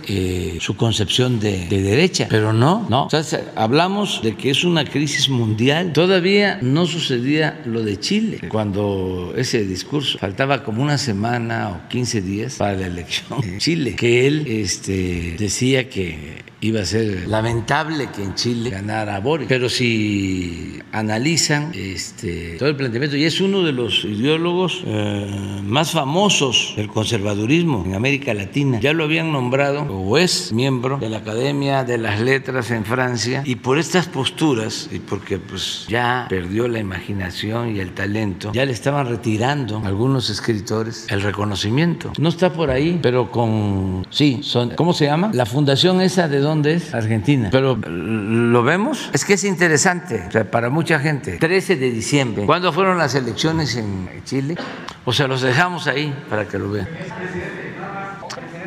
[0.60, 3.08] su concepción de, derecha, pero no, no.
[3.56, 5.92] hablamos de que es una crisis mundial.
[5.92, 12.20] Todavía no sucedía lo de Chile, cuando ese discurso faltaba como una semana o 15
[12.20, 18.08] días para la elección en Chile, que él este, decía que iba a ser lamentable
[18.14, 19.48] que en Chile ganara Boris.
[19.48, 25.92] Pero si analizan este, todo el planteamiento, y es uno de los ideólogos eh, más
[25.92, 31.18] famosos del conservadurismo en América Latina, ya lo habían nombrado o es miembro de la
[31.18, 36.68] Academia de las Letras en Francia, y por estas posturas, y porque pues ya perdió
[36.68, 42.12] la imaginación y el talento, ya le estaban retirando a algunos escritores el reconocimiento.
[42.18, 45.30] No está por ahí, pero con, sí, son, ¿cómo se llama?
[45.32, 46.94] La fundación esa de dónde es?
[46.94, 47.48] Argentina.
[47.50, 51.38] Pero lo vemos, es que es interesante para mucha gente.
[51.38, 54.56] 13 de diciembre, ¿cuándo fueron las elecciones en Chile?
[55.04, 56.88] O se los dejamos ahí para que lo vean.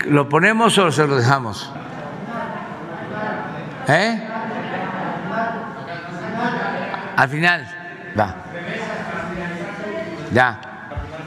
[0.08, 1.72] ¿Lo ponemos o se lo dejamos?
[3.88, 4.28] ¿Eh?
[7.16, 7.68] Al final.
[8.18, 8.36] Va.
[10.34, 10.73] Ya.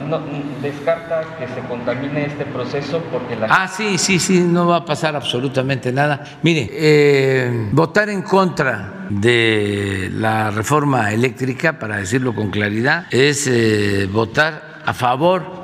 [0.05, 0.21] No,
[0.63, 3.47] descarta que se contamine este proceso porque la...
[3.49, 6.23] Ah, sí, sí, sí, no va a pasar absolutamente nada.
[6.43, 14.09] Mire, eh, votar en contra de la reforma eléctrica, para decirlo con claridad, es eh,
[14.11, 15.56] votar a favor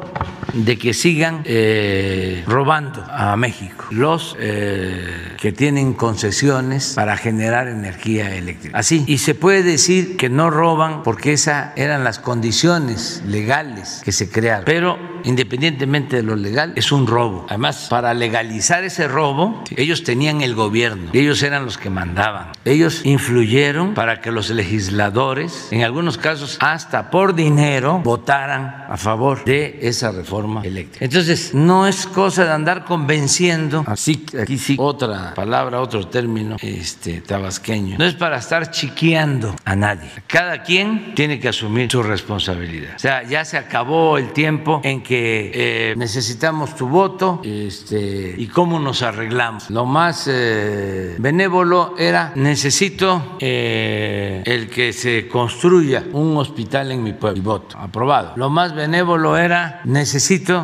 [0.53, 8.35] de que sigan eh, robando a México los eh, que tienen concesiones para generar energía
[8.35, 8.77] eléctrica.
[8.77, 9.05] Así.
[9.07, 14.31] Y se puede decir que no roban porque esas eran las condiciones legales que se
[14.31, 14.65] crearon.
[14.65, 17.47] Pero independientemente de lo legal, es un robo.
[17.49, 22.49] Además, para legalizar ese robo, ellos tenían el gobierno, ellos eran los que mandaban.
[22.65, 29.45] Ellos influyeron para que los legisladores, en algunos casos hasta por dinero, votaran a favor
[29.45, 31.05] de esa reforma eléctrica.
[31.05, 37.21] Entonces, no es cosa de andar convenciendo, así aquí sí, otra palabra, otro término este,
[37.21, 37.97] tabasqueño.
[37.99, 40.11] No es para estar chiqueando a nadie.
[40.27, 42.97] Cada quien tiene que asumir su responsabilidad.
[42.97, 48.47] O sea, ya se acabó el tiempo en que eh, necesitamos tu voto este, y
[48.47, 49.71] cómo nos arreglamos.
[49.71, 57.13] Lo más eh, benévolo era necesito eh, el que se construya un hospital en mi
[57.13, 57.39] pueblo.
[57.39, 58.33] Y voto, aprobado.
[58.37, 59.81] Lo más benévolo era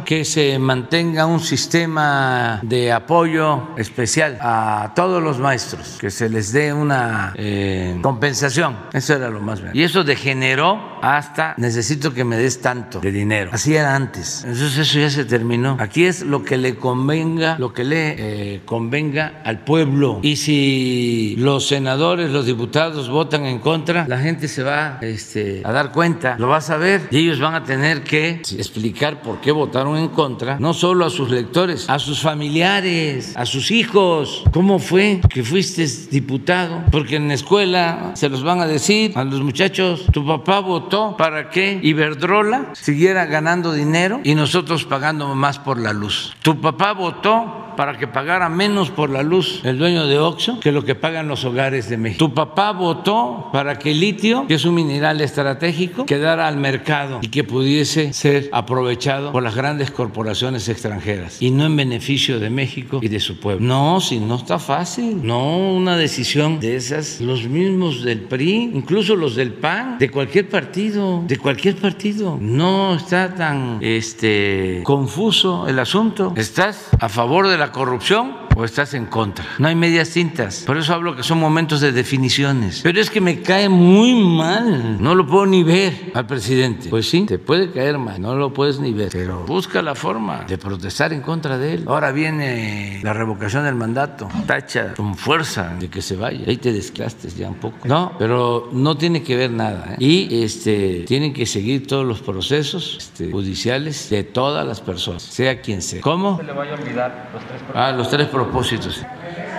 [0.04, 6.52] que se mantenga un sistema de apoyo especial a todos los maestros, que se les
[6.52, 7.34] dé una
[8.00, 8.76] compensación.
[8.92, 9.80] Eso era lo más benévolo.
[9.80, 13.50] Y eso degeneró hasta necesito que me des tanto de dinero.
[13.52, 14.44] Así era antes.
[14.44, 15.76] Entonces eso ya se terminó.
[15.78, 20.20] Aquí es lo que le convenga, lo que le eh, convenga al pueblo.
[20.22, 25.72] Y si los senadores, los diputados votan en contra, la gente se va este, a
[25.72, 29.52] dar cuenta, lo va a saber y ellos van a tener que explicar por qué
[29.58, 34.44] votaron en contra, no solo a sus lectores, a sus familiares, a sus hijos.
[34.52, 36.84] ¿Cómo fue que fuiste diputado?
[36.90, 41.16] Porque en la escuela se los van a decir a los muchachos, tu papá votó
[41.16, 46.34] para que Iberdrola siguiera ganando dinero y nosotros pagando más por la luz.
[46.42, 50.72] Tu papá votó para que pagara menos por la luz el dueño de Oxxo que
[50.72, 52.26] lo que pagan los hogares de México.
[52.26, 57.20] Tu papá votó para que el litio, que es un mineral estratégico, quedara al mercado
[57.22, 62.50] y que pudiese ser aprovechado por las grandes corporaciones extranjeras y no en beneficio de
[62.50, 63.64] México y de su pueblo.
[63.64, 65.20] No, si no está fácil.
[65.24, 70.48] No, una decisión de esas, los mismos del PRI, incluso los del PAN, de cualquier
[70.48, 72.38] partido, de cualquier partido.
[72.40, 76.32] No está tan este confuso el asunto.
[76.34, 79.46] Estás a favor de la corrupción o estás en contra.
[79.58, 80.64] No hay medias tintas.
[80.66, 82.80] Por eso hablo que son momentos de definiciones.
[82.82, 85.00] Pero es que me cae muy mal.
[85.00, 86.88] No lo puedo ni ver al presidente.
[86.88, 88.20] Pues sí, te puede caer mal.
[88.20, 89.10] No lo puedes ni ver.
[89.12, 91.84] Pero busca la forma de protestar en contra de él.
[91.86, 94.28] Ahora viene la revocación del mandato.
[94.44, 96.40] Tacha con fuerza de que se vaya.
[96.48, 97.78] Ahí te desclastes ya un poco.
[97.84, 99.92] No, pero no tiene que ver nada.
[99.92, 99.96] ¿eh?
[100.00, 105.60] Y este, tienen que seguir todos los procesos este, judiciales de todas las personas, sea
[105.60, 106.00] quien sea.
[106.00, 106.38] ¿Cómo?
[106.38, 108.26] se le vaya a olvidar los tres Ah, los tres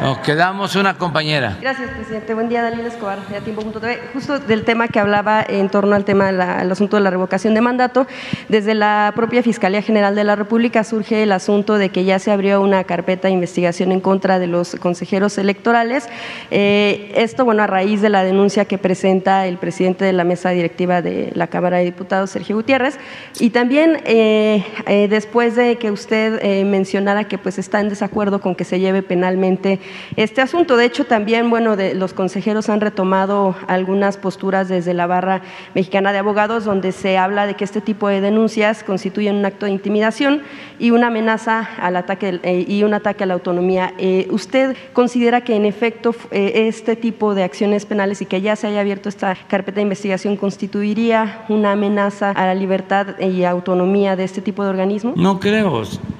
[0.01, 1.57] Nos quedamos una compañera.
[1.59, 2.33] Gracias, presidente.
[2.33, 3.99] Buen día, Dalila Escobar, de Tiempo.tv.
[4.13, 7.59] Justo del tema que hablaba en torno al tema del asunto de la revocación de
[7.59, 8.07] mandato,
[8.47, 12.31] desde la propia Fiscalía General de la República surge el asunto de que ya se
[12.31, 16.07] abrió una carpeta de investigación en contra de los consejeros electorales.
[16.49, 20.51] Eh, esto, bueno, a raíz de la denuncia que presenta el presidente de la mesa
[20.51, 22.97] directiva de la Cámara de Diputados, Sergio Gutiérrez,
[23.37, 28.55] y también eh, eh, después de que usted mencionara que pues está en desacuerdo con
[28.55, 29.79] que se lleve penalmente
[30.15, 30.77] este asunto.
[30.77, 35.41] De hecho, también, bueno, de, los consejeros han retomado algunas posturas desde la barra
[35.75, 39.65] mexicana de abogados, donde se habla de que este tipo de denuncias constituyen un acto
[39.65, 40.41] de intimidación
[40.79, 43.93] y una amenaza al ataque eh, y un ataque a la autonomía.
[43.97, 48.55] Eh, ¿Usted considera que en efecto eh, este tipo de acciones penales y que ya
[48.55, 54.15] se haya abierto esta carpeta de investigación constituiría una amenaza a la libertad y autonomía
[54.15, 55.15] de este tipo de organismos?
[55.17, 55.69] No creo.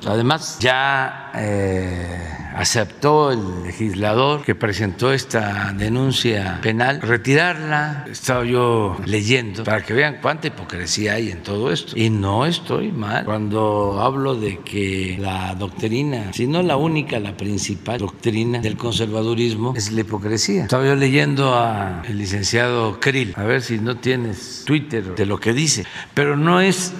[0.08, 1.29] Además, ya
[2.56, 8.06] aceptó el legislador que presentó esta denuncia penal retirarla.
[8.12, 11.98] Estaba yo leyendo para que vean cuánta hipocresía hay en todo esto.
[11.98, 17.38] Y no estoy mal cuando hablo de que la doctrina, si no la única, la
[17.38, 20.64] principal doctrina del conservadurismo es la hipocresía.
[20.64, 25.54] Estaba yo leyendo al licenciado Krill, a ver si no tienes Twitter de lo que
[25.54, 26.94] dice, pero no es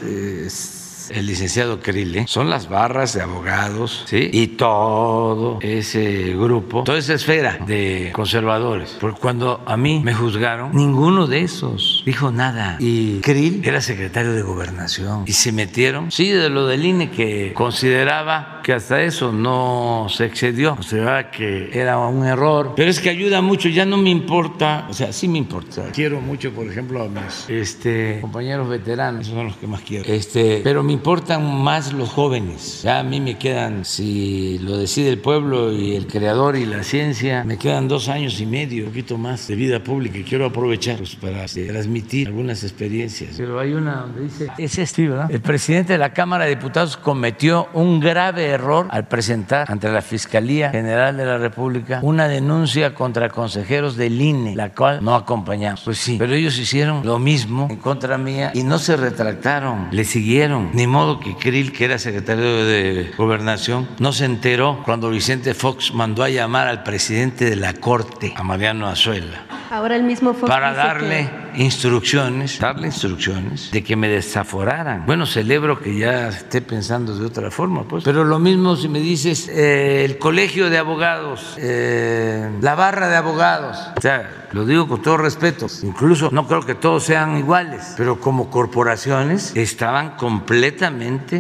[1.10, 4.30] el licenciado Krill, son las barras de abogados ¿sí?
[4.32, 8.98] y todo ese grupo, toda esa esfera de conservadores.
[9.00, 12.78] Porque cuando a mí me juzgaron, ninguno de esos dijo nada.
[12.80, 17.54] Y Krill era secretario de gobernación y se metieron, sí, de lo del INE que
[17.54, 23.10] consideraba que hasta eso no se excedió, sea que era un error, pero es que
[23.10, 25.86] ayuda mucho, ya no me importa, o sea, sí me importa.
[25.94, 30.06] Quiero mucho, por ejemplo, a mis este, compañeros veteranos, esos son los que más quiero.
[30.06, 32.82] Este, pero me importan más los jóvenes.
[32.84, 36.84] Ya a mí me quedan, si lo decide el pueblo y el creador y la
[36.84, 40.48] ciencia, me quedan dos años y medio, un poquito más de vida pública y quiero
[40.48, 43.36] aprovechar pues, para este, transmitir algunas experiencias.
[43.38, 45.32] Pero hay una donde dice, es este, ¿verdad?
[45.32, 50.02] El presidente de la Cámara de Diputados cometió un grave error al presentar ante la
[50.02, 55.82] Fiscalía General de la República una denuncia contra consejeros del INE, la cual no acompañamos.
[55.86, 60.04] Pues sí, pero ellos hicieron lo mismo en contra mía y no se retractaron, le
[60.04, 60.72] siguieron.
[60.74, 65.94] Ni modo que Krill, que era secretario de Gobernación, no se enteró cuando Vicente Fox
[65.94, 69.46] mandó a llamar al presidente de la Corte, a Mariano Azuela.
[69.72, 75.06] Ahora el mismo Fox para darle instrucciones, darle instrucciones de que me desaforaran.
[75.06, 78.04] Bueno, celebro que ya esté pensando de otra forma, pues.
[78.04, 83.16] Pero lo mismo si me dices eh, el colegio de abogados, eh, la barra de
[83.16, 87.94] abogados, o sea, lo digo con todo respeto, incluso no creo que todos sean iguales,
[87.96, 90.79] pero como corporaciones estaban completamente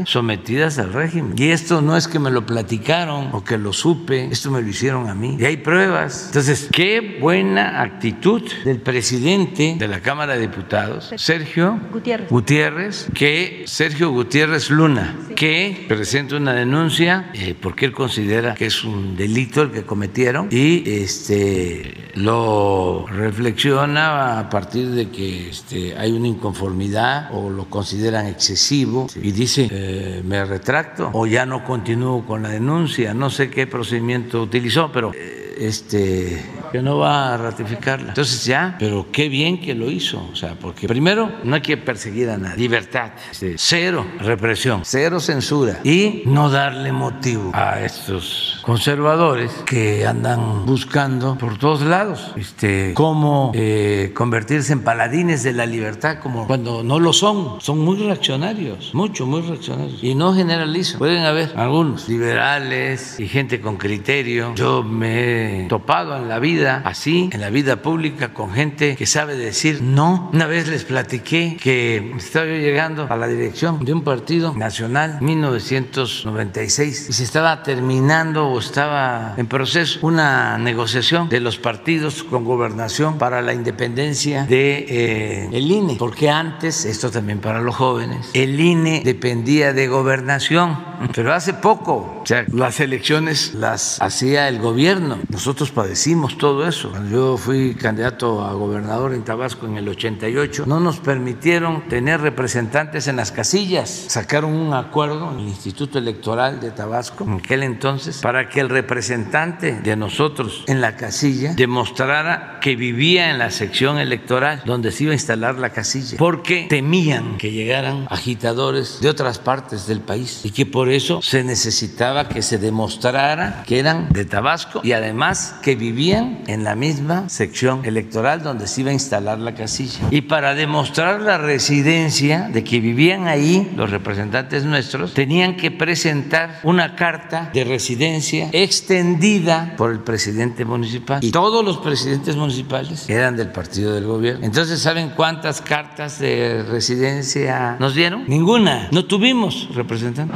[0.05, 1.33] sometidas al régimen.
[1.37, 4.67] Y esto no es que me lo platicaron o que lo supe, esto me lo
[4.67, 5.37] hicieron a mí.
[5.39, 6.25] Y hay pruebas.
[6.27, 12.29] Entonces, qué buena actitud del presidente de la Cámara de Diputados, Sergio Gutiérrez.
[12.29, 18.83] Gutiérrez, que Sergio Gutiérrez Luna, que presenta una denuncia eh, porque él considera que es
[18.83, 26.11] un delito el que cometieron y este lo reflexiona a partir de que este, hay
[26.11, 32.25] una inconformidad o lo consideran excesivo y dice eh, me retracto o ya no continúo
[32.25, 37.37] con la denuncia, no sé qué procedimiento utilizó, pero eh, este que no va a
[37.37, 38.09] ratificarla.
[38.09, 41.77] Entonces ya, pero qué bien que lo hizo, o sea, porque primero no hay que
[41.77, 48.61] perseguir a nadie, libertad, este, cero represión, cero censura y no darle motivo a estos
[48.63, 55.65] conservadores que andan buscando por todos lados, este, cómo eh, convertirse en paladines de la
[55.65, 58.93] libertad, como cuando no lo son, son muy reaccionarios,
[59.25, 60.97] muy reaccionarios y no generalizo.
[60.97, 64.53] Pueden haber algunos liberales y gente con criterio.
[64.55, 69.05] Yo me he topado en la vida así, en la vida pública, con gente que
[69.05, 70.29] sabe decir no.
[70.33, 75.17] Una vez les platiqué que estaba yo llegando a la dirección de un partido nacional,
[75.21, 82.45] 1996, y se estaba terminando o estaba en proceso una negociación de los partidos con
[82.45, 88.29] gobernación para la independencia de eh, el INE, porque antes, esto también para los jóvenes,
[88.33, 94.59] el INE dependía de gobernación, pero hace poco, o sea, las elecciones las hacía el
[94.59, 95.17] gobierno.
[95.29, 96.91] Nosotros padecimos todo eso.
[96.91, 102.21] Cuando yo fui candidato a gobernador en Tabasco en el 88, no nos permitieron tener
[102.21, 103.89] representantes en las casillas.
[103.89, 108.69] Sacaron un acuerdo en el Instituto Electoral de Tabasco en aquel entonces para que el
[108.69, 115.03] representante de nosotros en la casilla demostrara que vivía en la sección electoral donde se
[115.03, 120.41] iba a instalar la casilla, porque temían que llegaran agitadores de otras partes del país
[120.43, 125.55] y que por eso se necesitaba que se demostrara que eran de Tabasco y además
[125.61, 129.99] que vivían en la misma sección electoral donde se iba a instalar la casilla.
[130.11, 136.59] Y para demostrar la residencia de que vivían ahí los representantes nuestros, tenían que presentar
[136.63, 141.23] una carta de residencia extendida por el presidente municipal.
[141.23, 144.45] Y todos los presidentes municipales eran del partido del gobierno.
[144.45, 148.25] Entonces, ¿saben cuántas cartas de residencia nos dieron?
[148.27, 148.87] Ninguna.
[148.91, 150.33] No tuvimos representante.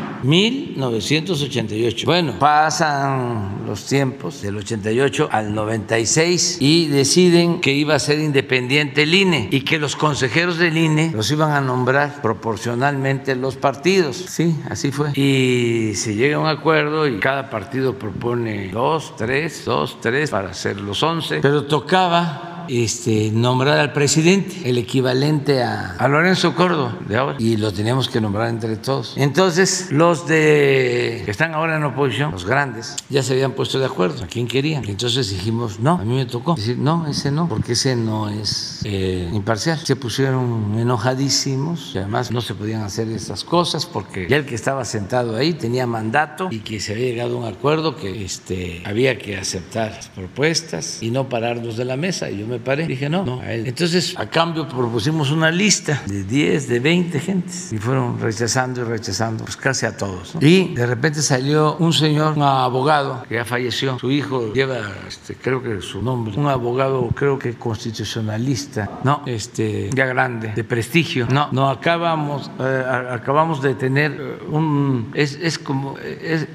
[0.52, 2.06] 1988.
[2.06, 9.04] Bueno, pasan los tiempos del 88 al 96 y deciden que iba a ser independiente
[9.04, 14.18] el INE y que los consejeros del INE los iban a nombrar proporcionalmente los partidos.
[14.18, 15.12] Sí, así fue.
[15.16, 20.50] Y se llega a un acuerdo y cada partido propone dos, tres, dos, tres para
[20.50, 26.97] hacer los once, pero tocaba este, nombrar al presidente, el equivalente a, a Lorenzo Córdoba
[27.07, 29.14] de ahora, y lo teníamos que nombrar entre todos.
[29.18, 33.86] Entonces, los de que están ahora en oposición, los grandes, ya se habían puesto de
[33.86, 34.84] acuerdo a quién querían.
[34.88, 38.82] Entonces dijimos, no, a mí me tocó decir, no, ese no, porque ese no es
[38.84, 39.80] eh, imparcial.
[39.80, 44.55] Se pusieron enojadísimos y además no se podían hacer esas cosas porque ya el que
[44.55, 48.82] estaba sentado ahí tenía mandato y que se había llegado a un acuerdo que este,
[48.86, 52.30] había que aceptar las propuestas y no pararnos de la mesa.
[52.30, 53.68] Y yo me me paré, dije no, no, a él.
[53.68, 58.84] Entonces, a cambio propusimos una lista de 10, de 20 gentes y fueron rechazando y
[58.84, 60.36] rechazando, pues casi a todos.
[60.41, 65.36] Y de repente salió un señor, un abogado que ya falleció, su hijo lleva, este,
[65.36, 71.28] creo que su nombre, un abogado creo que constitucionalista, no, este, ya grande, de prestigio.
[71.30, 75.95] No, no acabamos, eh, acabamos de tener eh, un, es, es como,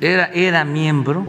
[0.01, 1.25] era, era miembro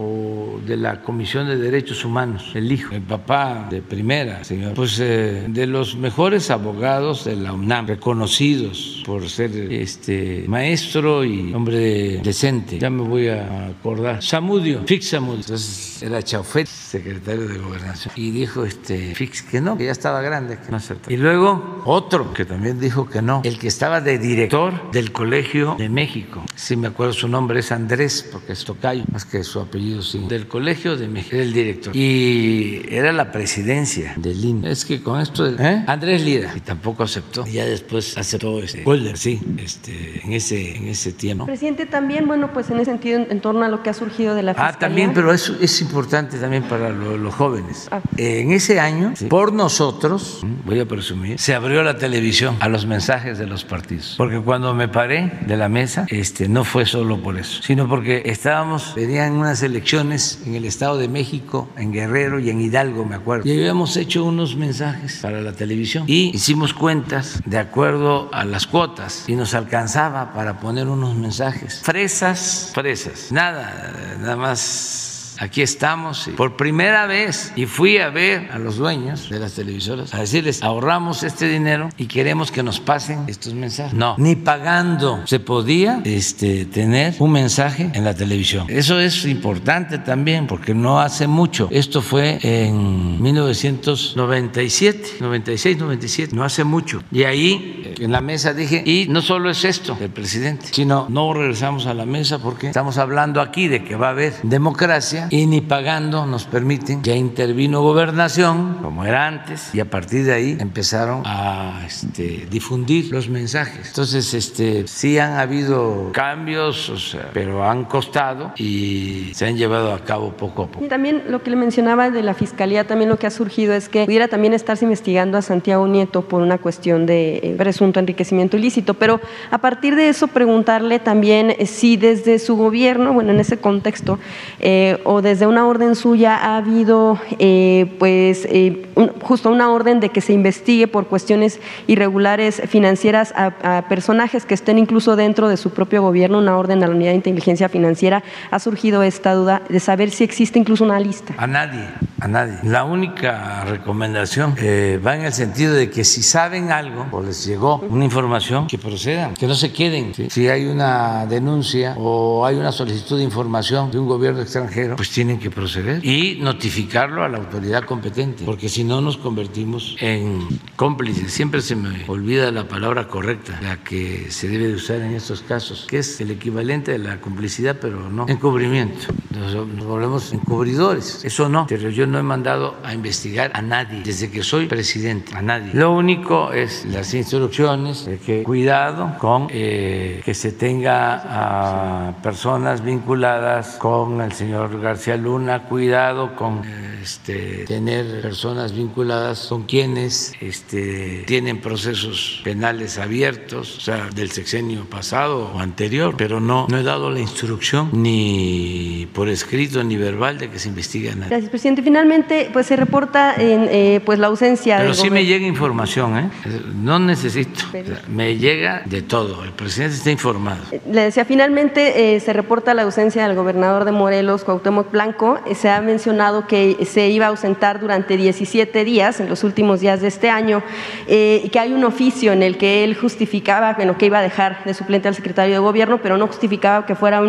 [0.65, 5.45] de la Comisión de Derechos Humanos, el hijo, el papá de primera, señor, pues eh,
[5.47, 12.79] de los mejores abogados de la UNAM, reconocidos por ser este maestro y hombre decente.
[12.79, 14.23] Ya me voy a acordar.
[14.23, 15.41] Samudio, Fix Samudio.
[15.41, 20.21] Entonces era Chaufet, secretario de Gobernación, y dijo este Fix que no, que ya estaba
[20.21, 21.11] grande, que no aceptó.
[21.11, 25.75] Y luego otro que también dijo que no, el que estaba de director del Colegio
[25.77, 26.43] de México.
[26.55, 30.25] Si me acuerdo su nombre es Andrés, porque es tocayo, más que su apellido sí.
[30.27, 31.95] Del Colegio de México, era el director.
[31.95, 35.83] Y era la presidencia del Es que con esto ¿eh?
[35.87, 37.45] Andrés Lida, y tampoco aceptó.
[37.47, 41.45] Y ya después aceptó este Golder, sí, este, en ese, en ese tiempo.
[41.45, 44.43] Presidente, también, bueno, pues en ese sentido, en torno a lo que ha surgido de
[44.43, 44.75] la fiscalía.
[44.75, 47.87] Ah, también, pero eso es importante también para los jóvenes.
[47.91, 48.01] Ah.
[48.17, 53.37] en ese año, por nosotros, voy a presumir, se abrió la televisión a los mensajes
[53.37, 54.15] de los partidos.
[54.17, 58.23] Porque cuando me paré de la mesa, este, no fue solo por eso, sino porque
[58.25, 63.15] estábamos, venían unas elecciones en el Estado de México, en Guerrero y en Hidalgo, me
[63.15, 63.47] acuerdo.
[63.47, 68.67] Y habíamos hecho unos mensajes para la televisión y hicimos cuentas de acuerdo a las
[68.67, 71.81] cuotas y nos alcanzaba para poner unos mensajes.
[71.83, 75.08] Fresas, fresas, nada, nada más
[75.39, 80.13] aquí estamos por primera vez y fui a ver a los dueños de las televisoras
[80.13, 83.93] a decirles ahorramos este dinero y queremos que nos pasen estos mensajes.
[83.93, 88.65] No, ni pagando se podía este, tener un mensaje en la televisión.
[88.69, 91.69] Eso es importante también porque no hace mucho.
[91.71, 97.01] Esto fue en 1997, 96, 97, no hace mucho.
[97.11, 101.33] Y ahí en la mesa dije, y no solo es esto el presidente, sino no
[101.33, 105.45] regresamos a la mesa porque estamos hablando aquí de que va a haber democracia y
[105.45, 107.03] ni pagando nos permiten.
[107.03, 113.11] Ya intervino gobernación, como era antes, y a partir de ahí empezaron a este, difundir
[113.11, 113.87] los mensajes.
[113.87, 119.93] Entonces, este, sí han habido cambios, o sea, pero han costado y se han llevado
[119.93, 120.87] a cabo poco a poco.
[120.87, 124.05] También lo que le mencionaba de la fiscalía, también lo que ha surgido es que
[124.05, 128.93] pudiera también estarse investigando a Santiago Nieto por una cuestión de eh, presunto enriquecimiento ilícito,
[128.93, 129.19] pero
[129.51, 134.19] a partir de eso preguntarle también si desde su gobierno, bueno, en ese contexto,
[134.59, 138.85] eh, o desde una orden suya ha habido eh, pues eh,
[139.21, 144.77] justo una orden de que se investigue por cuestiones irregulares financieras a, personajes que estén
[144.77, 148.59] incluso dentro de su propio gobierno, una orden a la unidad de inteligencia financiera, ha
[148.59, 151.33] surgido esta duda de saber si existe incluso una lista.
[151.37, 151.85] A nadie,
[152.19, 152.57] a nadie.
[152.63, 157.45] La única recomendación eh, va en el sentido de que si saben algo o les
[157.45, 160.13] llegó una información, que procedan, que no se queden.
[160.29, 165.09] Si hay una denuncia o hay una solicitud de información de un gobierno extranjero, pues
[165.09, 170.47] tienen que proceder y notificarlo a la autoridad competente, porque si no nos convertimos en
[170.75, 171.31] cómplices.
[171.31, 175.41] Siempre se me olvida la palabra correcta, la que se debe de usar en estos
[175.41, 179.13] casos, que es el equivalente de la complicidad, pero no encubrimiento.
[179.29, 181.23] Nos, volvemos encubridores.
[181.23, 185.35] Eso no, pero yo no he mandado a investigar a nadie desde que soy presidente,
[185.35, 185.71] a nadie.
[185.73, 192.83] Lo único es las instrucciones de que cuidado con eh, que se tenga a personas
[192.83, 196.63] vinculadas con el señor García Luna, cuidado con
[197.01, 204.85] este, tener personas vinculadas con quienes este, tienen procesos penales abiertos, o sea, del sexenio
[204.85, 210.37] pasado o anterior, pero no, no he dado la instrucción ni por escrito ni verbal
[210.37, 211.27] de que se investigue nada.
[211.29, 211.81] Gracias, presidente.
[211.81, 214.77] Finalmente, pues se reporta en, eh, pues la ausencia.
[214.77, 216.29] Pero sí me llega información, ¿eh?
[216.75, 217.65] No necesito.
[218.07, 219.43] me llega de todo.
[219.43, 220.61] El presidente está informado.
[220.89, 225.39] Le decía, finalmente eh, se reporta la ausencia del gobernador de Morelos, Cuauhtémoc Blanco.
[225.45, 229.79] Eh, se ha mencionado que se iba a ausentar durante 17 días, en los últimos
[229.79, 230.61] días de este año,
[231.07, 234.63] eh, que hay un oficio en el que él justificaba, bueno, que iba a dejar
[234.65, 237.21] de suplente al secretario de Gobierno, pero no justificaba que fuera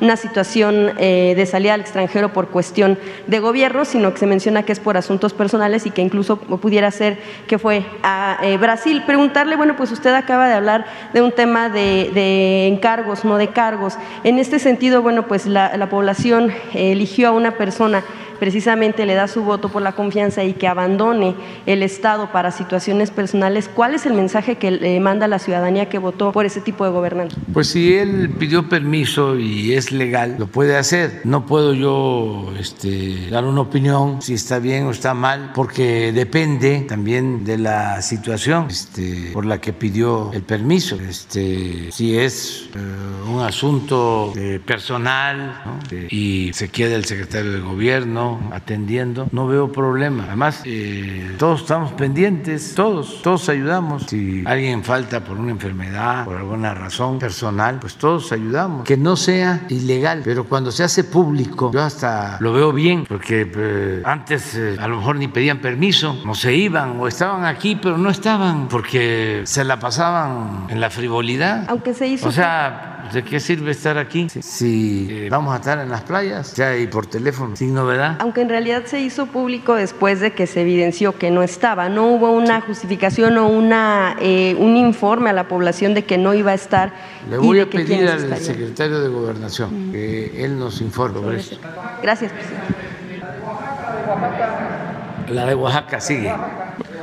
[0.00, 4.62] una situación eh, de salida al extranjero por cuestión de gobierno, sino que se menciona
[4.62, 9.02] que es por asuntos personales y que incluso pudiera ser que fue a Brasil.
[9.06, 13.94] Preguntarle, bueno, pues usted acaba de hablar de un tema de, encargos, no de cargos.
[14.24, 18.02] En este sentido, bueno, pues la, la población eligió a una persona
[18.38, 21.34] precisamente le da su voto por la confianza y que abandone
[21.66, 25.98] el Estado para situaciones personales, ¿cuál es el mensaje que le manda la ciudadanía que
[25.98, 27.36] votó por ese tipo de gobernante?
[27.52, 31.22] Pues si él pidió permiso y es legal, lo puede hacer.
[31.24, 36.80] No puedo yo este, dar una opinión si está bien o está mal, porque depende
[36.88, 40.98] también de la situación este, por la que pidió el permiso.
[41.00, 42.78] Este, si es eh,
[43.30, 45.78] un asunto eh, personal
[46.10, 50.24] y se queda el secretario de gobierno atendiendo, no veo problema.
[50.26, 54.04] Además, eh, todos estamos pendientes, todos, todos ayudamos.
[54.08, 58.84] Si alguien falta por una enfermedad, por alguna razón personal, pues todos ayudamos.
[58.84, 64.02] Que no sea ilegal, pero cuando se hace público, yo hasta lo veo bien, porque
[64.04, 68.10] antes a lo mejor ni pedían permiso, no se iban o estaban aquí, pero no
[68.10, 71.64] estaban porque se la pasaban en la frivolidad.
[71.68, 72.28] Aunque se hizo.
[72.28, 76.54] O sea, ¿de qué sirve estar aquí si eh, vamos a estar en las playas
[76.54, 78.17] ya y por teléfono sin novedad?
[78.18, 82.08] Aunque en realidad se hizo público después de que se evidenció que no estaba, no
[82.08, 86.50] hubo una justificación o una eh, un informe a la población de que no iba
[86.52, 86.92] a estar.
[87.30, 91.58] Le voy a pedir al secretario de Gobernación que él nos informe sobre eso.
[92.02, 92.74] Gracias, presidente.
[95.30, 96.32] La de Oaxaca sigue.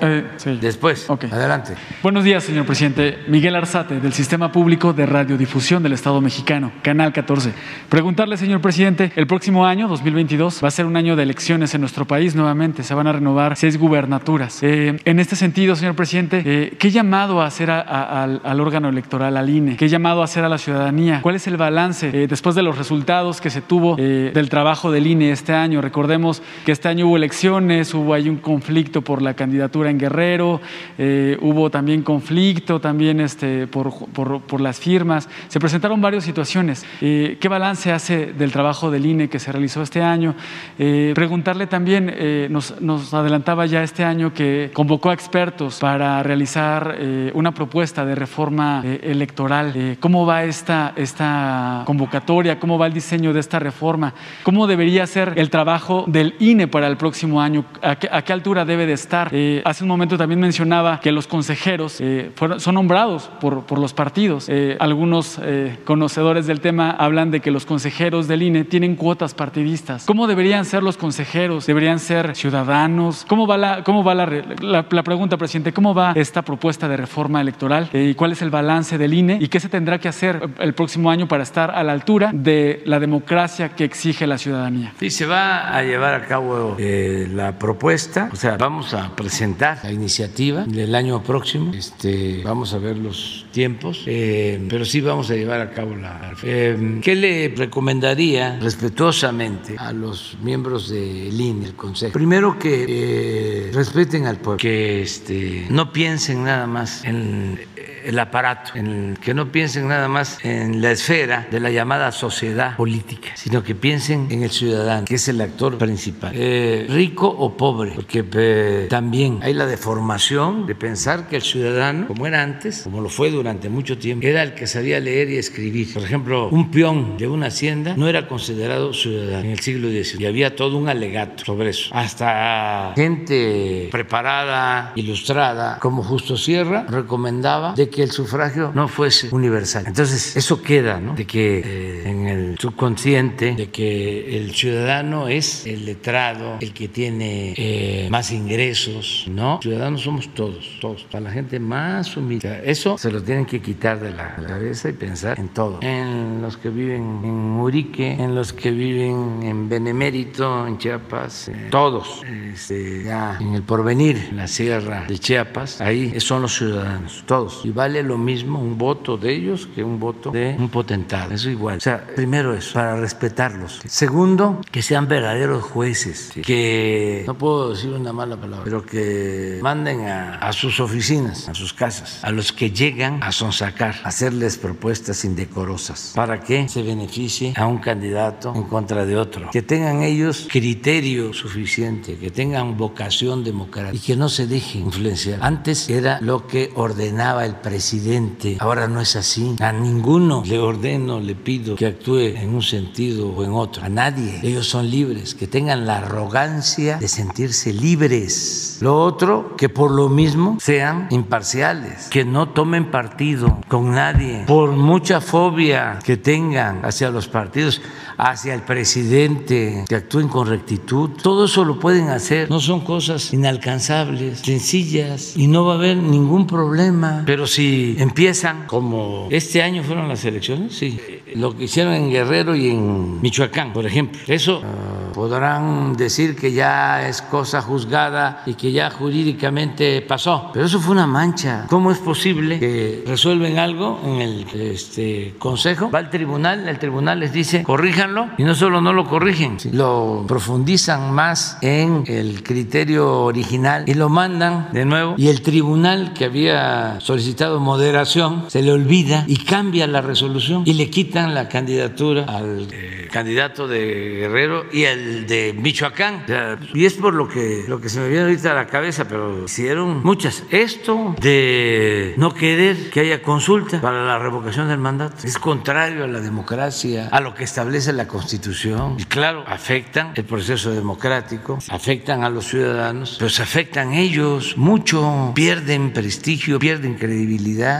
[0.01, 0.23] Eh,
[0.61, 1.73] Después, adelante.
[2.03, 3.19] Buenos días, señor presidente.
[3.27, 7.53] Miguel Arzate, del Sistema Público de Radiodifusión del Estado Mexicano, Canal 14.
[7.89, 11.81] Preguntarle, señor presidente, el próximo año, 2022, va a ser un año de elecciones en
[11.81, 12.83] nuestro país nuevamente.
[12.83, 14.61] Se van a renovar seis gubernaturas.
[14.63, 19.49] Eh, en este sentido, señor presidente, eh, ¿qué llamado a hacer al, órgano electoral, al
[19.49, 19.77] INE?
[19.77, 21.21] ¿Qué llamado a hacer a la ciudadanía?
[21.21, 25.31] ¿Cuál es el balance después de los resultados que se tuvo del trabajo del INE
[25.31, 25.81] este año?
[25.81, 30.61] Recordemos que este año hubo elecciones, hubo ahí un conflicto por la candidatura en Guerrero,
[30.97, 36.85] eh, hubo también conflicto también este, por, por, las firmas, se presentaron varias situaciones.
[37.01, 40.35] Eh, ¿Qué balance hace del trabajo del INE que se realizó este año?
[40.79, 42.13] Eh, preguntarle también,
[42.49, 46.97] nos, nos, adelantaba ya este año que convocó a expertos para realizar
[47.33, 49.97] una propuesta de reforma electoral.
[49.99, 52.59] ¿Cómo va esta, esta convocatoria?
[52.59, 54.13] ¿Cómo va el diseño de esta reforma?
[54.43, 57.65] ¿Cómo debería ser el trabajo del INE para el próximo año?
[57.81, 59.29] ¿A qué, a qué altura debe de estar?
[59.75, 64.47] Hace un momento también mencionaba que los consejeros eh, son nombrados por, por los partidos.
[64.47, 69.33] Eh, algunos eh, conocedores del tema hablan de que los consejeros del INE tienen cuotas
[69.33, 70.05] partidistas.
[70.05, 71.65] ¿Cómo deberían ser los consejeros?
[71.65, 73.25] ¿Deberían ser ciudadanos?
[73.27, 74.25] ¿Cómo va la, cómo va la,
[74.61, 75.73] la, pregunta, presidente?
[75.73, 77.89] ¿Cómo va esta propuesta de reforma electoral?
[77.91, 79.39] ¿Y cuál es el balance del INE?
[79.41, 82.81] ¿Y qué se tendrá que hacer el próximo año para estar a la altura de
[82.85, 84.93] la democracia que exige la ciudadanía?
[85.01, 89.91] Sí, se va a llevar a cabo la propuesta, o sea, vamos a presentar la
[89.91, 91.73] iniciativa del año próximo.
[91.73, 96.33] Este, vamos a ver los tiempos, eh, pero sí vamos a llevar a cabo la.
[96.43, 102.13] Eh, ¿Qué le recomendaría respetuosamente a los miembros del INE, el Consejo?
[102.13, 107.59] Primero que eh, respeten al pueblo, que este, no piensen nada más en
[108.05, 112.75] el aparato, en que no piensen nada más en la esfera de la llamada sociedad
[112.77, 117.55] política, sino que piensen en el ciudadano, que es el actor principal, eh, rico o
[117.57, 122.81] pobre, porque eh, también hay la deformación de pensar que el ciudadano, como era antes,
[122.83, 125.93] como lo fue durante mucho tiempo, era el que sabía leer y escribir.
[125.93, 130.21] Por ejemplo, un peón de una hacienda no era considerado ciudadano en el siglo XIX
[130.21, 131.89] y había todo un alegato sobre eso.
[131.93, 139.29] Hasta gente preparada, ilustrada, como Justo Sierra, recomendaba de que que el sufragio no fuese
[139.31, 139.85] universal.
[139.87, 141.15] Entonces, eso queda, ¿no?
[141.15, 146.89] De que eh, en el subconsciente, de que el ciudadano es el letrado, el que
[146.89, 149.59] tiene eh, más ingresos, ¿no?
[149.61, 152.63] Ciudadanos somos todos, todos, para la gente más humilde.
[152.65, 155.79] Eso se lo tienen que quitar de la cabeza y pensar en todo.
[155.81, 161.67] En los que viven en Urique, en los que viven en Benemérito, en Chiapas, eh,
[161.71, 167.23] todos, este, ya en el porvenir, en la sierra de Chiapas, ahí son los ciudadanos,
[167.25, 167.61] todos.
[167.63, 171.31] Y vale lo mismo un voto de ellos que un voto de un potentado.
[171.31, 171.77] Eso igual.
[171.77, 173.79] O sea, primero eso, para respetarlos.
[173.85, 180.07] Segundo, que sean verdaderos jueces, que no puedo decir una mala palabra, pero que manden
[180.07, 185.23] a, sus oficinas, a sus casas, a los que llegan a sonsacar, a hacerles propuestas
[185.23, 189.51] indecorosas para que se beneficie a un candidato en contra de otro.
[189.51, 195.37] Que tengan ellos criterio suficiente, que tengan vocación democrática y que no se dejen influenciar.
[195.43, 198.55] Antes era lo que ordenaba el presidente presidente.
[198.61, 199.53] Ahora no es así.
[199.59, 203.83] A ninguno le ordeno, le pido que actúe en un sentido o en otro.
[203.83, 204.39] A nadie.
[204.43, 205.35] Ellos son libres.
[205.35, 208.77] Que tengan la arrogancia de sentirse libres.
[208.79, 212.07] Lo otro, que por lo mismo sean imparciales.
[212.07, 214.45] Que no tomen partido con nadie.
[214.47, 217.81] Por mucha fobia que tengan hacia los partidos
[218.17, 221.11] hacia el presidente, que actúen con rectitud.
[221.21, 225.97] Todo eso lo pueden hacer, no son cosas inalcanzables, sencillas y no va a haber
[225.97, 227.23] ningún problema.
[227.25, 230.99] Pero si empiezan, como este año fueron las elecciones, sí,
[231.35, 236.53] lo que hicieron en Guerrero y en Michoacán, por ejemplo, eso uh, podrán decir que
[236.53, 241.65] ya es cosa juzgada y que ya jurídicamente pasó, pero eso fue una mancha.
[241.69, 245.89] ¿Cómo es posible que resuelven algo en el este, consejo?
[245.91, 248.05] Va al tribunal, el tribunal les dice, corrija
[248.37, 254.09] y no solo no lo corrigen, lo profundizan más en el criterio original y lo
[254.09, 255.15] mandan de nuevo.
[255.17, 260.73] Y el tribunal que había solicitado moderación se le olvida y cambia la resolución y
[260.73, 266.25] le quitan la candidatura al eh, candidato de Guerrero y el de Michoacán.
[266.73, 269.45] y es por lo que, lo que se me viene ahorita a la cabeza, pero
[269.45, 270.43] hicieron muchas.
[270.49, 276.07] Esto de no querer que haya consulta para la revocación del mandato es contrario a
[276.07, 282.23] la democracia, a lo que establece la Constitución y claro, afectan el proceso democrático, afectan
[282.23, 287.34] a los ciudadanos, se afectan ellos mucho, pierden prestigio, pierden credibilidad.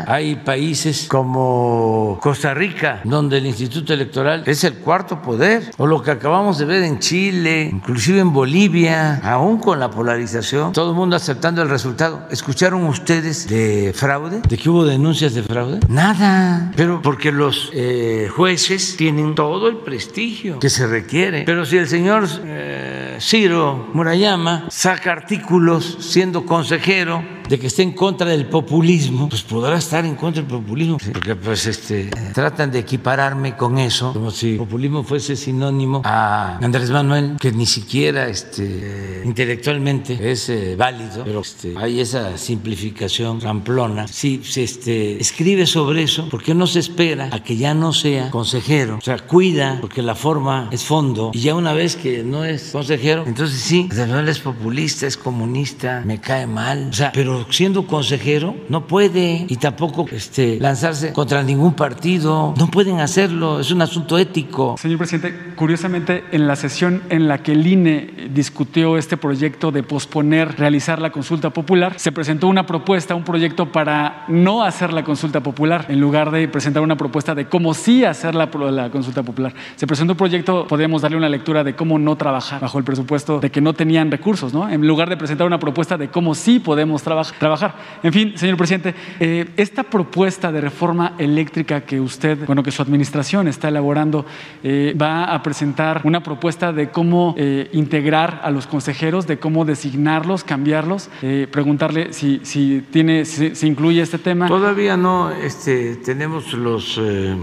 [0.08, 6.02] Hay países como Costa Rica, donde el Instituto Electoral es el cuarto poder, o lo
[6.02, 10.96] que acabamos de ver en Chile, inclusive en Bolivia, aún con la polarización, todo el
[10.96, 12.28] mundo aceptando el resultado.
[12.30, 14.42] ¿Escucharon ustedes de fraude?
[14.48, 15.80] ¿De que hubo denuncias de fraude?
[15.88, 21.44] Nada, pero porque los eh, jueces tienen todo el prestigio que se requiere.
[21.46, 27.92] Pero si el señor eh, Ciro Murayama saca artículos siendo consejero de que esté en
[27.92, 32.80] contra del populismo, pues podrá estar en contra del populismo, porque pues este tratan de
[32.80, 39.22] equipararme con eso, como si populismo fuese sinónimo a Andrés Manuel, que ni siquiera este
[39.26, 44.08] intelectualmente es eh, válido, pero este, hay esa simplificación ramplona.
[44.08, 47.94] Si se este, escribe sobre eso, ¿por qué no se espera a que ya no
[47.94, 48.98] sea consejero?
[48.98, 52.72] O sea, cuida, porque la forma es fondo, y ya una vez que no es
[52.72, 57.35] consejero, entonces sí, Andrés Manuel es populista, es comunista, me cae mal, o sea, pero
[57.50, 62.54] siendo consejero no puede y tampoco este, lanzarse contra ningún partido.
[62.58, 64.76] No pueden hacerlo, es un asunto ético.
[64.78, 69.84] Señor presidente, curiosamente en la sesión en la que el INE discutió este proyecto de
[69.84, 75.04] posponer realizar la consulta popular, se presentó una propuesta, un proyecto para no hacer la
[75.04, 79.24] consulta popular, en lugar de presentar una propuesta de cómo sí hacer la, la consulta
[79.24, 79.54] popular.
[79.76, 83.40] Se presentó un proyecto, podríamos darle una lectura de cómo no trabajar bajo el presupuesto
[83.40, 84.70] de que no tenían recursos, ¿no?
[84.70, 87.76] En lugar de presentar una propuesta de cómo sí podemos trabajar trabajar.
[88.04, 92.82] En fin, señor presidente, eh, esta propuesta de reforma eléctrica que usted, bueno, que su
[92.82, 94.26] administración está elaborando,
[94.64, 99.66] eh, va a presentar una propuesta de cómo eh, integrar a los consejeros, de cómo
[99.66, 101.10] designarlos, cambiarlos,
[101.52, 104.48] preguntarle si, si tiene, si, incluye este tema.
[104.48, 107.00] Todavía no este, tenemos los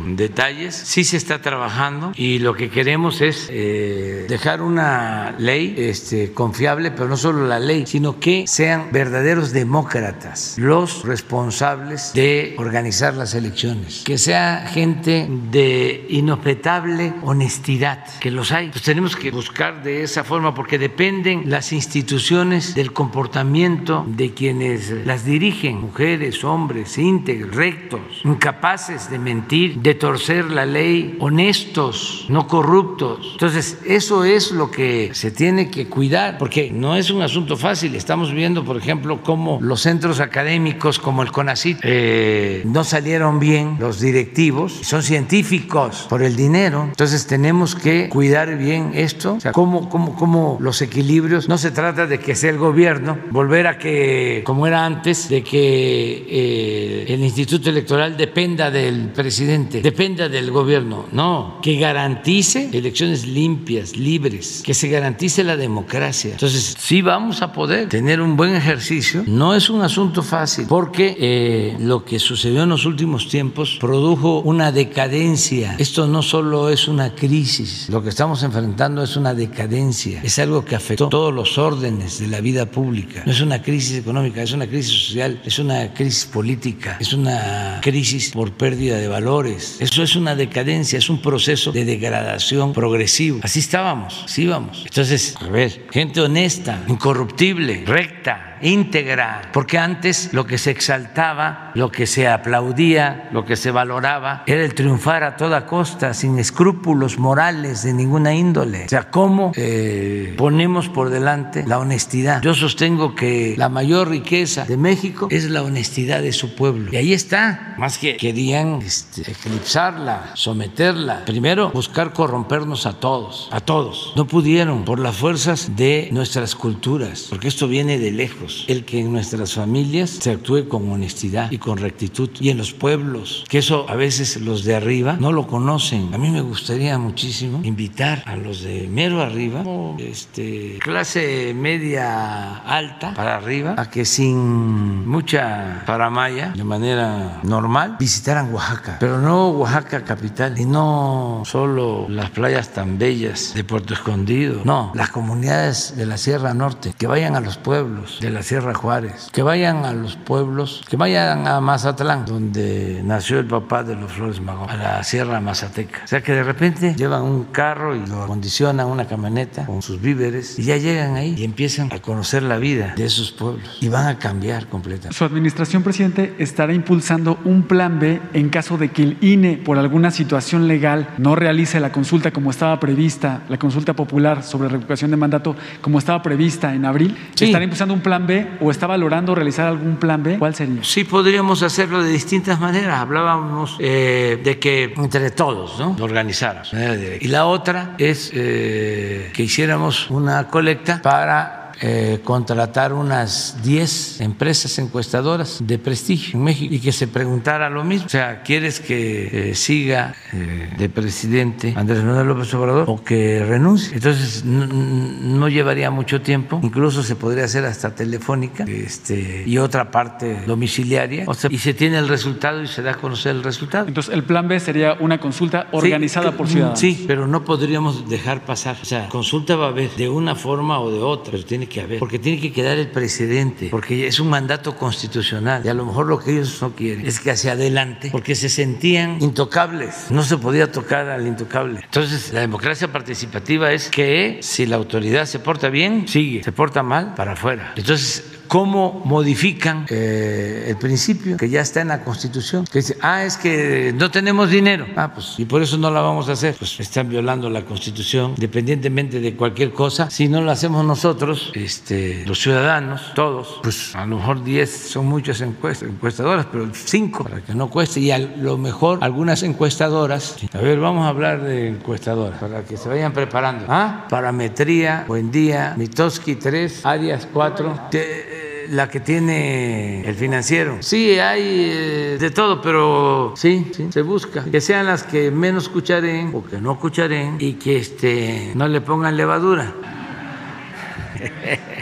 [0.07, 6.91] detalles, sí se está trabajando y lo que queremos es dejar una ley este, confiable,
[6.91, 13.14] pero no solo la ley, sino que sean verdaderos demócratas demócratas los responsables de organizar
[13.14, 18.68] las elecciones, que sea gente de inobjetable honestidad, que los hay.
[18.68, 24.91] Pues tenemos que buscar de esa forma porque dependen las instituciones del comportamiento de quienes
[25.07, 32.47] las dirigen, mujeres, hombres, íntegros, rectos, incapaces de mentir, de torcer la ley, honestos, no
[32.47, 33.31] corruptos.
[33.33, 37.95] Entonces, eso es lo que se tiene que cuidar, porque no es un asunto fácil.
[37.95, 43.77] Estamos viendo, por ejemplo, cómo los centros académicos como el CONACYT eh, no salieron bien
[43.79, 49.53] los directivos, son científicos por el dinero, entonces tenemos que cuidar bien esto, o sea,
[49.53, 53.79] cómo, cómo, cómo los equilibrios, no se trata de que sea el gobierno, volver a
[53.79, 60.51] que, como era antes, de que eh, el Instituto Electoral dependa del presidente, dependa del
[60.51, 66.33] gobierno, no, que garantice elecciones limpias, libres, que se garantice la democracia.
[66.33, 71.16] Entonces, sí vamos a poder tener un buen ejercicio, no es un asunto fácil porque
[71.18, 75.76] eh, lo que sucedió en los últimos tiempos produjo una decadencia.
[75.78, 80.64] Esto no solo es una crisis, lo que estamos enfrentando es una decadencia, es algo
[80.64, 83.22] que afectó todos los órdenes de la vida pública.
[83.24, 87.80] No es una crisis económica, es una crisis social, es una crisis política, es una
[87.82, 89.76] crisis por pérdida de valores.
[89.80, 93.40] Eso es una decadencia, es un proceso de degradación progresivo.
[93.42, 94.82] Así estábamos, así vamos.
[94.84, 101.90] Entonces, a ver, gente honesta, incorruptible, recta, íntegra, porque antes lo que se exaltaba, lo
[101.90, 107.18] que se aplaudía, lo que se valoraba, era el triunfar a toda costa, sin escrúpulos
[107.18, 108.86] morales de ninguna índole.
[108.86, 112.43] O sea, ¿cómo eh, ponemos por delante la honestidad?
[112.43, 116.93] Yo sostengo que la mayor riqueza de México es la honestidad de su pueblo.
[116.93, 121.24] Y ahí está, más que querían este, eclipsarla, someterla.
[121.24, 124.12] Primero, buscar corrompernos a todos, a todos.
[124.16, 128.64] No pudieron por las fuerzas de nuestras culturas, porque esto viene de lejos.
[128.68, 132.28] El que en nuestras familias se actúe con honestidad y con rectitud.
[132.39, 136.12] Y en los pueblos, que eso a veces los de arriba no lo conocen.
[136.12, 139.64] A mí me gustaría muchísimo invitar a los de mero arriba,
[139.99, 148.53] este, clase media alta para arriba, a que sin mucha paramaya, de manera normal, visitaran
[148.53, 148.99] Oaxaca.
[149.01, 154.93] Pero no Oaxaca capital y no solo las playas tan bellas de Puerto Escondido, no,
[154.95, 159.22] las comunidades de la Sierra Norte, que vayan a los pueblos de la Sierra Juárez,
[159.33, 164.12] que vayan a los pueblos, que vayan a Mazatlán, donde nació el papá de los
[164.12, 166.03] Flores Magón, a la Sierra Mazateca.
[166.05, 170.01] O sea que de repente llevan un carro y lo acondicionan una camioneta con sus
[170.01, 173.89] víveres y ya llegan ahí y empiezan a conocer la vida de esos pueblos y
[173.89, 175.16] van a cambiar completamente.
[175.16, 179.79] Su administración, presidente, estará impulsando un plan B en caso de que el INE, por
[179.79, 185.11] alguna situación legal, no realice la consulta como estaba prevista, la consulta popular sobre revocación
[185.11, 187.16] de mandato como estaba prevista en abril.
[187.35, 187.47] Sí.
[187.47, 190.38] ¿Estará impulsando un plan B o está valorando realizar algún plan B?
[190.38, 190.84] ¿Cuál sería?
[190.84, 193.00] Sí, podríamos hacerlo de distintas maneras.
[193.00, 195.96] Hablábamos eh, de que entre todos ¿no?
[195.98, 196.72] lo organizáramos.
[197.20, 204.78] Y la otra es eh, que hiciéramos una colecta para eh, contratar unas 10 empresas
[204.78, 208.07] encuestadoras de prestigio en México y que se preguntara lo mismo.
[208.07, 213.45] O sea, ¿quieres que eh, siga eh, de presidente Andrés Manuel López Obrador o que
[213.45, 213.97] renuncie?
[213.97, 220.43] Entonces no, llevaría mucho tiempo, incluso se podría hacer hasta telefónica este, y otra parte
[220.47, 221.24] domiciliaria.
[221.26, 223.89] O sea, y se tiene el resultado y se da a conocer el resultado.
[223.89, 226.78] Entonces, el plan B sería una consulta organizada Sí, por ciudadanos.
[226.78, 228.76] Sí, pero no podríamos dejar pasar.
[228.80, 231.72] O sea, consulta va a haber de una forma o de otra, pero tiene que
[231.81, 235.85] haber, porque tiene que quedar el presidente, porque es un mandato constitucional y a lo
[235.85, 240.23] mejor lo que ellos no quieren es que hacia adelante, porque se sentían intocables, no
[240.23, 241.81] se podía tocar al intocable.
[241.85, 246.83] Entonces, la democracia participativa es que si la autoridad se porta bien, sigue, se porta
[246.83, 247.73] mal, para afuera.
[247.77, 252.66] Entonces, ¿Cómo modifican eh, el principio que ya está en la Constitución?
[252.70, 254.84] Que dice, ah, es que no tenemos dinero.
[254.94, 256.55] Ah, pues, y por eso no la vamos a hacer.
[256.59, 260.11] Pues están violando la Constitución, independientemente de cualquier cosa.
[260.11, 265.07] Si no lo hacemos nosotros, este, los ciudadanos, todos, pues a lo mejor 10 son
[265.07, 268.00] muchas encuestas, encuestadoras, pero 5 para que no cueste.
[268.00, 272.76] Y a lo mejor algunas encuestadoras, a ver, vamos a hablar de encuestadoras, para que
[272.76, 273.64] se vayan preparando.
[273.70, 277.88] Ah, parametría, buen día, Mitoski 3, Arias 4.
[277.90, 278.41] Te-
[278.73, 280.79] la que tiene el financiero.
[280.81, 281.43] Sí, hay
[281.73, 284.45] eh, de todo, pero sí, sí, se busca.
[284.45, 288.81] Que sean las que menos cucharen o que no cucharen y que este, no le
[288.81, 289.73] pongan levadura.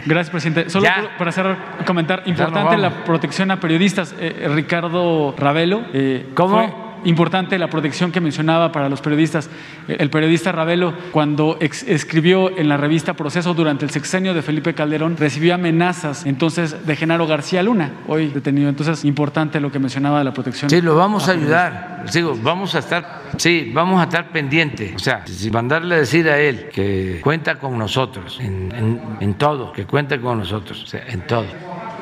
[0.05, 0.69] Gracias, presidente.
[0.69, 1.15] Solo Ya.
[1.17, 4.13] para cerrar, comentar, importante la protección a periodistas.
[4.19, 5.83] Eh, Ricardo Ravelo.
[5.93, 6.57] eh, ¿Cómo?
[6.57, 6.73] fue
[7.05, 9.49] importante la protección que mencionaba para los periodistas.
[9.87, 14.41] Eh, El periodista Ravelo, cuando ex- escribió en la revista Proceso durante el sexenio de
[14.41, 18.69] Felipe Calderón, recibió amenazas entonces de Genaro García Luna, hoy detenido.
[18.69, 20.69] Entonces, importante lo que mencionaba de la protección.
[20.69, 22.05] Sí, lo vamos a ayudar.
[22.13, 24.93] Digo, vamos a estar, sí, vamos a estar pendientes.
[24.95, 29.33] O sea, si mandarle a decir a él que cuenta con nosotros en, en- en
[29.35, 31.45] todo, que cuenta con nosotros, o sea, en todo.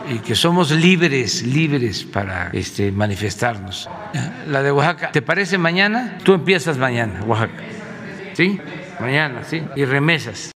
[0.10, 3.90] Y que somos libres, libres para este, manifestarnos.
[4.48, 6.18] La de Oaxaca, ¿te parece mañana?
[6.24, 7.64] Tú empiezas mañana, Oaxaca.
[8.34, 8.60] ¿Sí?
[9.00, 9.64] Mañana, sí.
[9.76, 10.48] Y remesas.